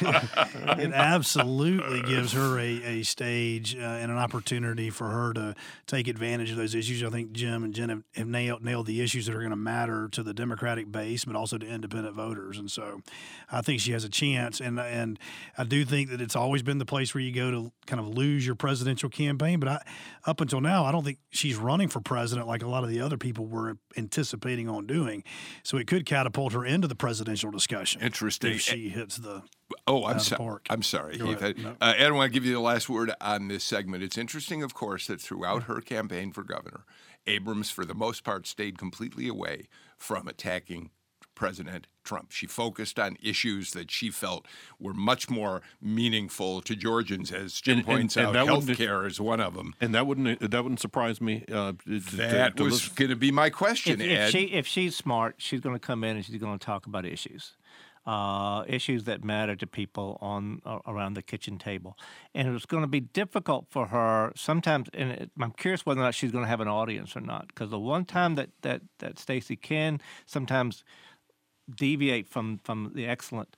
[0.02, 5.54] it, it, absolutely gives her a, a stage uh, and an opportunity for her to
[5.86, 7.04] take advantage of those issues.
[7.04, 9.56] I think Jim and Jen have, have nailed nailed the issues that are going to
[9.56, 13.02] matter to the Democratic base, but also to independent voters, and so
[13.50, 14.60] I think she has a chance chance.
[14.60, 15.18] And and
[15.56, 18.08] I do think that it's always been the place where you go to kind of
[18.08, 19.60] lose your presidential campaign.
[19.60, 19.82] But I,
[20.26, 23.00] up until now, I don't think she's running for president like a lot of the
[23.00, 25.24] other people were anticipating on doing.
[25.62, 28.00] So it could catapult her into the presidential discussion.
[28.00, 28.52] Interesting.
[28.52, 29.42] If she hits the
[29.86, 30.60] Oh, I'm sorry.
[30.70, 31.58] I'm sorry, Heath.
[31.58, 31.76] No.
[31.80, 34.02] Uh, Ed, I want to give you the last word on this segment.
[34.02, 36.84] It's interesting, of course, that throughout her campaign for governor,
[37.26, 40.90] Abrams, for the most part, stayed completely away from attacking
[41.44, 42.32] President Trump.
[42.32, 44.46] She focused on issues that she felt
[44.78, 48.46] were much more meaningful to Georgians, as Jim and, points and, and out.
[48.46, 51.44] Health care is one of them, and that wouldn't that wouldn't surprise me.
[51.50, 54.00] Uh, that to, to was going to be my question.
[54.00, 56.64] If, if, she if she's smart, she's going to come in and she's going to
[56.64, 57.52] talk about issues.
[58.06, 61.96] Uh, issues that matter to people on uh, around the kitchen table,
[62.34, 64.90] and it's going to be difficult for her sometimes.
[64.92, 67.46] And it, I'm curious whether or not she's going to have an audience or not,
[67.46, 70.84] because the one time that that that Stacey can sometimes
[71.72, 73.56] deviate from from the excellent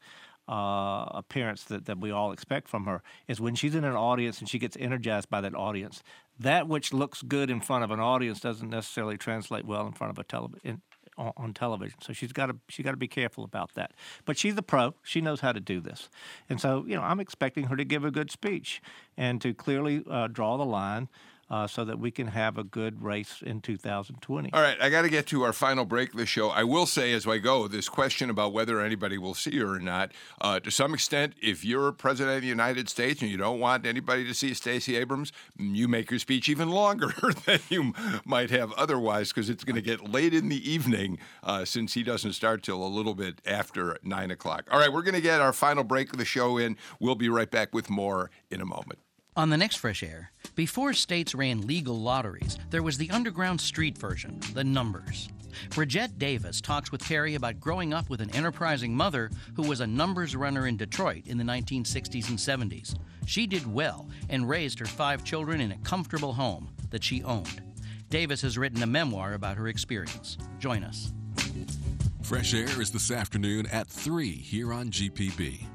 [0.48, 4.38] uh, appearance that, that we all expect from her is when she's in an audience
[4.38, 6.02] and she gets energized by that audience.
[6.38, 10.12] That which looks good in front of an audience doesn't necessarily translate well in front
[10.12, 10.82] of a television
[11.18, 11.98] on, on, television.
[12.02, 13.92] So she's got to she got to be careful about that.
[14.24, 16.08] But she's the pro; she knows how to do this,
[16.48, 18.82] and so you know I'm expecting her to give a good speech
[19.16, 21.08] and to clearly uh, draw the line
[21.48, 24.52] uh, so that we can have a good race in 2020.
[24.52, 26.48] All right, I got to get to our final break of the show.
[26.50, 29.78] I will say as I go, this question about whether anybody will see her or
[29.78, 33.60] not, uh, to some extent, if you're president of the United States and you don't
[33.60, 37.12] want anybody to see Stacey Abrams, you make your speech even longer
[37.46, 37.94] than you
[38.24, 42.02] might have otherwise because it's going to get late in the evening uh, since he
[42.02, 44.66] doesn't start till a little bit after 9 o'clock.
[44.70, 46.76] All right, we're going to get our final break of the show in.
[46.98, 48.98] We'll be right back with more in a moment.
[49.36, 53.98] On the next Fresh Air, before states ran legal lotteries, there was the underground street
[53.98, 55.28] version, the numbers.
[55.70, 59.86] Bridgett Davis talks with Terry about growing up with an enterprising mother who was a
[59.86, 62.98] numbers runner in Detroit in the 1960s and 70s.
[63.26, 67.60] She did well and raised her five children in a comfortable home that she owned.
[68.08, 70.38] Davis has written a memoir about her experience.
[70.58, 71.12] Join us.
[72.22, 75.66] Fresh Air is this afternoon at 3 here on GPB.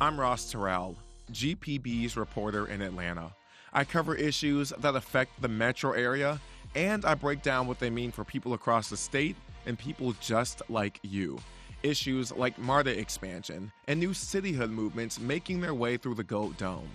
[0.00, 0.94] I'm Ross Terrell,
[1.32, 3.34] GPB's reporter in Atlanta.
[3.72, 6.40] I cover issues that affect the metro area,
[6.76, 9.34] and I break down what they mean for people across the state
[9.66, 11.40] and people just like you.
[11.82, 16.88] Issues like MARTA expansion and new cityhood movements making their way through the Gold Dome.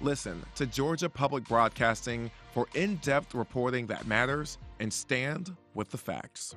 [0.00, 5.98] Listen to Georgia Public Broadcasting for in depth reporting that matters and stand with the
[5.98, 6.56] facts.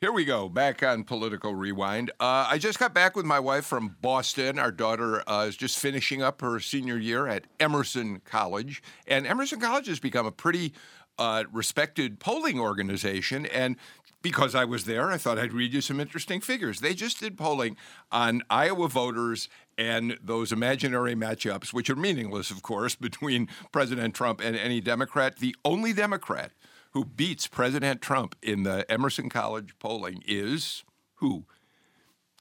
[0.00, 2.12] Here we go, back on Political Rewind.
[2.20, 4.56] Uh, I just got back with my wife from Boston.
[4.56, 8.80] Our daughter uh, is just finishing up her senior year at Emerson College.
[9.08, 10.72] And Emerson College has become a pretty
[11.18, 13.46] uh, respected polling organization.
[13.46, 13.74] And
[14.22, 16.78] because I was there, I thought I'd read you some interesting figures.
[16.78, 17.76] They just did polling
[18.12, 24.40] on Iowa voters and those imaginary matchups, which are meaningless, of course, between President Trump
[24.40, 25.38] and any Democrat.
[25.38, 26.52] The only Democrat
[26.92, 30.84] who beats President Trump in the Emerson College polling is
[31.16, 31.44] who?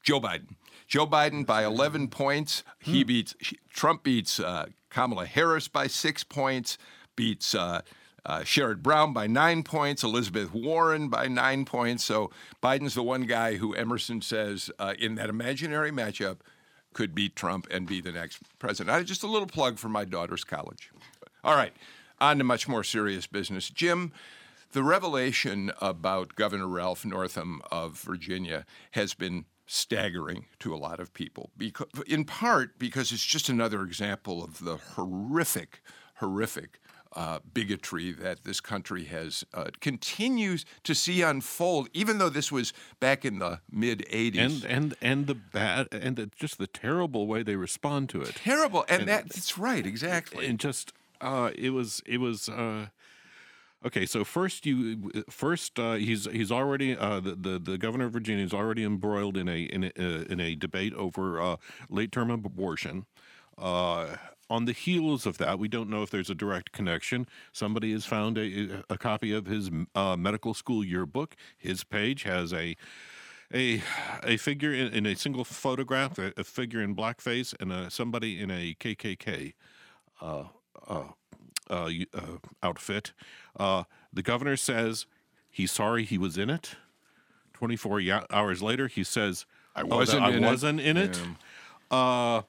[0.03, 0.55] Joe Biden.
[0.87, 2.63] Joe Biden by 11 points.
[2.79, 3.35] He beats
[3.69, 6.77] Trump beats uh, Kamala Harris by six points.
[7.15, 7.81] Beats uh,
[8.25, 10.03] uh, Sherrod Brown by nine points.
[10.03, 12.05] Elizabeth Warren by nine points.
[12.05, 12.31] So
[12.63, 16.37] Biden's the one guy who Emerson says uh, in that imaginary matchup
[16.93, 18.95] could beat Trump and be the next president.
[18.95, 20.89] I, just a little plug for my daughter's college.
[21.43, 21.73] All right,
[22.19, 23.69] on to much more serious business.
[23.69, 24.11] Jim,
[24.71, 31.13] the revelation about Governor Ralph Northam of Virginia has been staggering to a lot of
[31.13, 35.81] people, because, in part because it's just another example of the horrific,
[36.15, 36.79] horrific
[37.15, 42.73] uh, bigotry that this country has uh, continues to see unfold, even though this was
[42.99, 44.37] back in the mid '80s.
[44.39, 48.35] and and and the bad and the, just the terrible way they respond to it.
[48.35, 50.45] Terrible, and, And- that's right, exactly.
[50.45, 52.87] and just uh, it was it was uh,
[53.85, 54.05] okay.
[54.05, 58.43] So first you first uh, he's he's already uh, the, the the governor of Virginia
[58.45, 61.55] is already embroiled in a in a, uh, in a debate over uh,
[61.89, 63.05] late term abortion.
[63.57, 64.17] Uh,
[64.49, 67.27] on the heels of that, we don't know if there's a direct connection.
[67.51, 71.35] Somebody has found a, a copy of his uh, medical school yearbook.
[71.57, 72.75] His page has a
[73.53, 73.81] a
[74.23, 78.39] a figure in, in a single photograph, a, a figure in blackface, and a, somebody
[78.39, 79.53] in a KKK
[80.21, 80.43] uh,
[80.87, 81.03] uh,
[81.69, 82.21] uh, uh,
[82.63, 83.13] outfit.
[83.59, 85.05] Uh, the governor says
[85.49, 86.75] he's sorry he was in it.
[87.53, 89.45] 24 ya- hours later, he says,
[89.75, 91.19] I "Oh, wasn't I in it." wasn't in it.
[91.89, 92.41] Uh,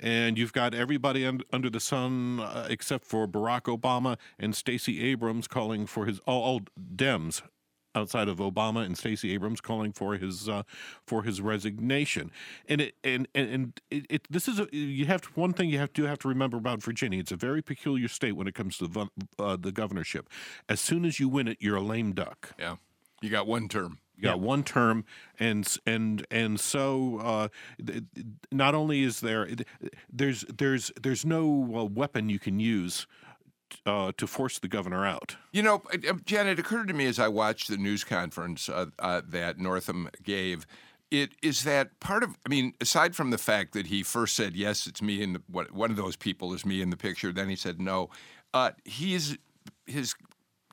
[0.00, 5.02] and you've got everybody un- under the sun uh, except for Barack Obama and Stacey
[5.04, 6.60] Abrams calling for his all, all
[6.96, 7.42] Dems
[7.94, 10.62] outside of Obama and Stacey Abrams calling for his uh,
[11.06, 12.30] for his resignation.
[12.68, 15.68] And it and and, and it, it this is a, you have to, one thing
[15.68, 17.20] you have to have to remember about Virginia.
[17.20, 19.06] It's a very peculiar state when it comes to the,
[19.38, 20.28] uh, the governorship.
[20.68, 22.52] As soon as you win it, you're a lame duck.
[22.58, 22.76] yeah,
[23.20, 23.98] you got one term.
[24.16, 25.04] You got one term,
[25.40, 27.48] and and and so uh,
[27.84, 29.48] th- th- not only is there
[30.12, 33.08] there's there's there's no uh, weapon you can use
[33.86, 35.36] uh, to force the governor out.
[35.52, 38.86] You know, uh, uh, it occurred to me as I watched the news conference uh,
[38.98, 40.66] uh, that Northam gave.
[41.10, 42.36] It is that part of.
[42.46, 45.66] I mean, aside from the fact that he first said yes, it's me, and one
[45.66, 47.32] one of those people is me in the picture.
[47.32, 48.08] Then he said no.
[48.54, 49.36] Uh, he's
[49.86, 50.14] his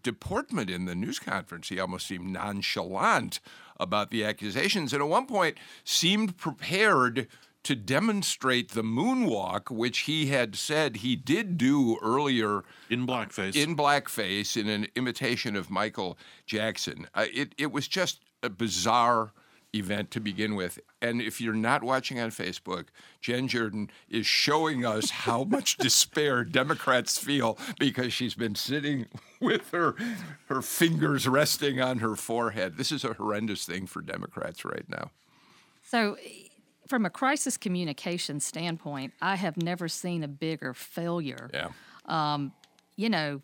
[0.01, 1.67] deportment in the news conference.
[1.67, 3.41] He almost seemed nonchalant
[3.79, 7.27] about the accusations, and at one point seemed prepared
[7.63, 13.55] to demonstrate the moonwalk, which he had said he did do earlier in blackface.
[13.55, 17.07] In blackface, in an imitation of Michael Jackson.
[17.13, 19.33] Uh, it it was just a bizarre
[19.73, 20.79] event to begin with.
[21.01, 22.85] And if you're not watching on Facebook,
[23.21, 29.05] Jen Jordan is showing us how much despair Democrats feel because she's been sitting
[29.41, 29.95] with her
[30.47, 32.77] her fingers resting on her forehead.
[32.77, 35.11] This is a horrendous thing for Democrats right now.
[35.83, 36.17] So,
[36.89, 41.49] from a crisis communication standpoint, I have never seen a bigger failure.
[41.53, 41.69] Yeah.
[42.05, 42.51] Um,
[42.95, 43.41] you know,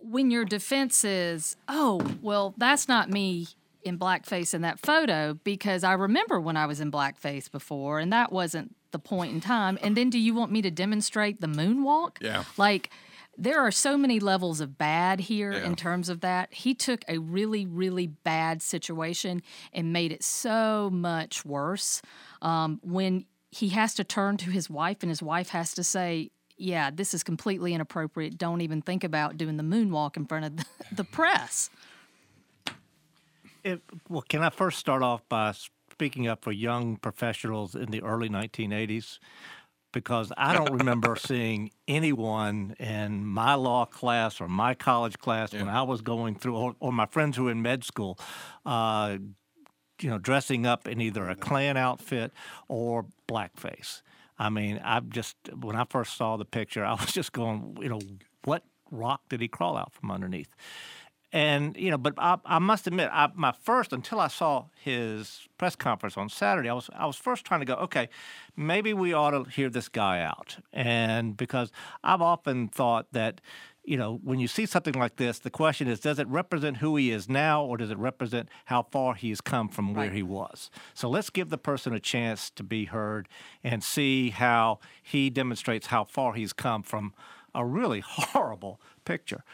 [0.00, 3.48] when your defense is, oh, well, that's not me
[3.82, 8.12] in blackface in that photo because I remember when I was in blackface before and
[8.12, 9.78] that wasn't the point in time.
[9.82, 12.16] And then do you want me to demonstrate the moonwalk?
[12.20, 12.44] Yeah.
[12.56, 12.90] Like,
[13.38, 15.64] there are so many levels of bad here Yeah.
[15.66, 16.52] in terms of that.
[16.52, 22.02] He took a really, really bad situation and made it so much worse.
[22.42, 26.30] Um, when he has to turn to his wife and his wife has to say,
[26.58, 28.38] Yeah, this is completely inappropriate.
[28.38, 31.68] Don't even think about doing the moonwalk in front of the, the press.
[33.62, 35.52] It, well, can I first start off by
[35.90, 39.18] speaking up for young professionals in the early 1980s?
[39.92, 45.68] Because I don't remember seeing anyone in my law class or my college class when
[45.68, 48.18] I was going through, or, or my friends who were in med school,
[48.66, 49.16] uh,
[50.00, 52.32] you know, dressing up in either a Klan outfit
[52.68, 54.02] or blackface.
[54.38, 57.88] I mean, I just when I first saw the picture, I was just going, you
[57.88, 58.00] know,
[58.44, 60.54] what rock did he crawl out from underneath?
[61.36, 65.46] And you know, but I, I must admit, I, my first until I saw his
[65.58, 68.08] press conference on Saturday, I was I was first trying to go, okay,
[68.56, 71.70] maybe we ought to hear this guy out, and because
[72.02, 73.42] I've often thought that
[73.84, 76.96] you know, when you see something like this, the question is does it represent who
[76.96, 80.70] he is now or does it represent how far he's come from where he was?
[80.94, 83.28] So let's give the person a chance to be heard
[83.62, 87.12] and see how he demonstrates how far he's come from
[87.54, 89.44] a really horrible picture.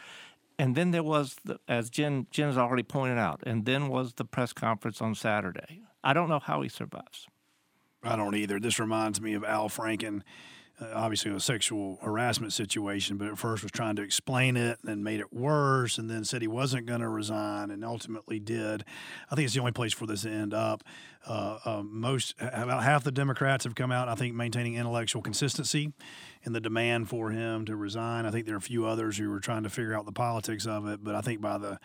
[0.63, 4.13] And then there was, the, as Jen, Jen has already pointed out, and then was
[4.13, 5.81] the press conference on Saturday.
[6.01, 7.27] I don't know how he survives.
[8.01, 8.61] I don't either.
[8.61, 10.21] This reminds me of Al Franken
[10.81, 15.03] uh, obviously a sexual harassment situation, but at first was trying to explain it and
[15.03, 18.83] made it worse and then said he wasn't going to resign and ultimately did.
[19.29, 20.83] I think it's the only place for this to end up.
[21.27, 25.93] Uh, uh, most, about half the Democrats have come out, I think, maintaining intellectual consistency
[26.41, 28.25] in the demand for him to resign.
[28.25, 30.65] I think there are a few others who are trying to figure out the politics
[30.65, 31.79] of it, but I think by the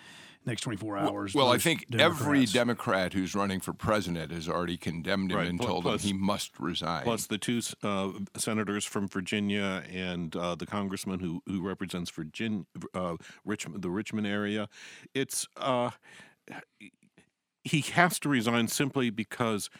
[0.48, 1.34] next 24 hours.
[1.34, 2.20] Well, well I think Democrats.
[2.20, 5.48] every Democrat who's running for president has already condemned him right.
[5.48, 7.04] and told him he must resign.
[7.04, 12.64] Plus the two uh, senators from Virginia and uh, the congressman who who represents Virginia,
[12.94, 14.68] uh, Richmond, the Richmond area.
[15.14, 15.90] It's uh,
[17.62, 19.70] he has to resign simply because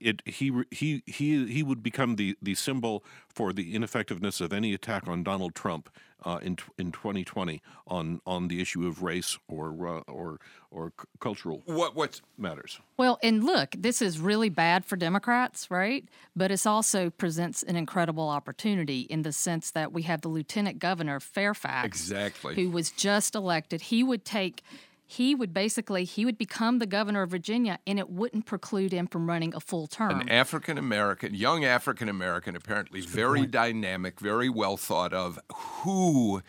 [0.00, 4.74] it he he he he would become the the symbol for the ineffectiveness of any
[4.74, 5.88] attack on Donald Trump
[6.24, 10.38] uh, in in 2020 on on the issue of race or uh, or
[10.70, 12.80] or c- cultural what what matters.
[12.96, 16.04] Well, and look, this is really bad for Democrats, right?
[16.34, 20.78] But it also presents an incredible opportunity in the sense that we have the Lieutenant
[20.78, 23.82] Governor Fairfax, exactly, who was just elected.
[23.82, 24.62] He would take
[25.06, 29.06] he would basically he would become the governor of Virginia and it wouldn't preclude him
[29.06, 30.20] from running a full term.
[30.20, 33.52] An African American, young African American apparently very point.
[33.52, 36.42] dynamic, very well thought of, who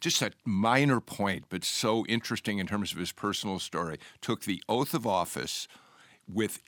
[0.00, 4.62] just a minor point but so interesting in terms of his personal story, took the
[4.68, 5.68] oath of office
[6.28, 6.60] with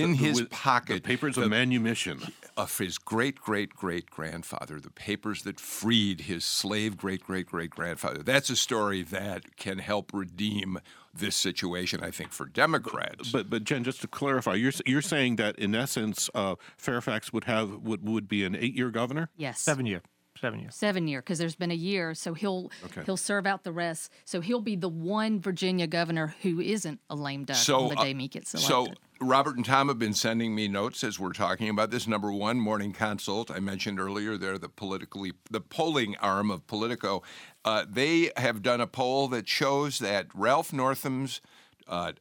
[0.00, 2.20] in the, his pocket the papers of manumission
[2.56, 7.70] of his great great great grandfather, the papers that freed his slave great great great
[7.70, 8.22] grandfather.
[8.22, 10.78] That's a story that can help redeem
[11.12, 13.30] this situation, I think, for Democrats.
[13.30, 17.44] But but Jen, just to clarify, you're you're saying that in essence, uh, Fairfax would
[17.44, 19.30] have would would be an eight year governor?
[19.36, 20.02] Yes, seven year.
[20.44, 20.74] Seven years.
[20.74, 23.02] Seven year, because there's been a year, so he'll okay.
[23.06, 24.12] he'll serve out the rest.
[24.26, 27.94] So he'll be the one Virginia governor who isn't a lame duck so, on the
[27.96, 28.68] day uh, he gets elected.
[28.68, 32.06] So Robert and Tom have been sending me notes as we're talking about this.
[32.06, 33.50] Number one, Morning Consult.
[33.50, 37.22] I mentioned earlier they're the politically the polling arm of Politico.
[37.64, 41.40] Uh, they have done a poll that shows that Ralph Northam's
[41.88, 42.12] uh,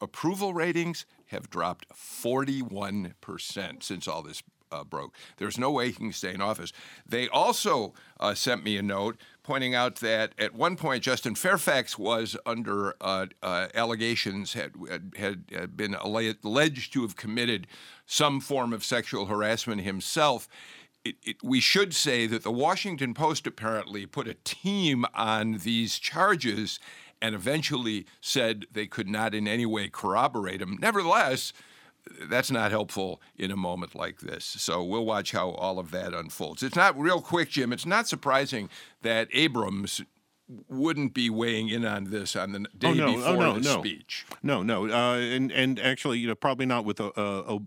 [0.00, 5.14] approval ratings have dropped 41% since all this uh, broke.
[5.36, 6.72] There's no way he can stay in office.
[7.06, 11.98] They also uh, sent me a note pointing out that at one point Justin Fairfax
[11.98, 14.72] was under uh, uh allegations had
[15.16, 17.66] had, had been alleged to have committed
[18.06, 20.48] some form of sexual harassment himself.
[21.04, 26.00] It, it, we should say that the Washington Post apparently put a team on these
[26.00, 26.80] charges
[27.22, 30.76] and eventually said they could not in any way corroborate them.
[30.80, 31.52] Nevertheless,
[32.28, 34.44] that's not helpful in a moment like this.
[34.44, 36.62] So we'll watch how all of that unfolds.
[36.62, 37.72] It's not real quick, Jim.
[37.72, 38.68] It's not surprising
[39.02, 40.02] that Abrams
[40.68, 43.14] wouldn't be weighing in on this on the day oh, no.
[43.14, 43.80] before oh, no, the no.
[43.80, 44.26] speech.
[44.42, 47.58] No, no, uh, and and actually, you know, probably not with uh, uh,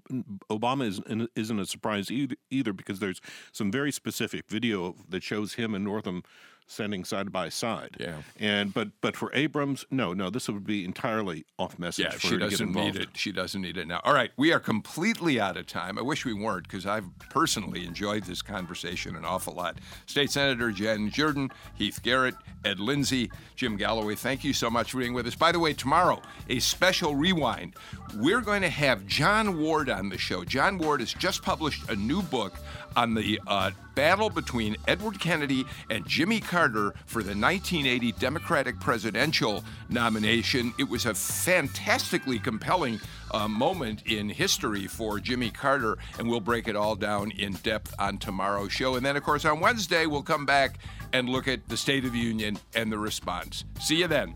[0.49, 3.19] Obama isn't, isn't a surprise either, either because there's
[3.51, 6.23] some very specific video that shows him and Northam
[6.69, 7.97] standing side by side.
[7.99, 8.21] Yeah.
[8.39, 12.05] And but but for Abrams, no, no, this would be entirely off message.
[12.05, 13.09] Yeah, for she doesn't need it.
[13.15, 13.99] She doesn't need it now.
[14.03, 15.97] All right, we are completely out of time.
[15.97, 19.79] I wish we weren't because I've personally enjoyed this conversation an awful lot.
[20.05, 24.15] State Senator Jen Jordan, Heath Garrett, Ed Lindsey, Jim Galloway.
[24.15, 25.35] Thank you so much for being with us.
[25.35, 27.75] By the way, tomorrow a special rewind.
[28.15, 30.43] We're going to have Jon Ward on the show.
[30.43, 32.53] Jon Ward has just published a new book
[32.99, 39.63] on the uh, battle between Edward Kennedy and Jimmy Carter for the 1980 Democratic presidential
[39.87, 40.73] nomination.
[40.77, 42.99] It was a fantastically compelling
[43.31, 47.95] uh, moment in history for Jimmy Carter, and we'll break it all down in depth
[47.99, 48.95] on tomorrow's show.
[48.95, 50.79] And then, of course, on Wednesday, we'll come back
[51.13, 53.63] and look at the State of the Union and the response.
[53.79, 54.35] See you then.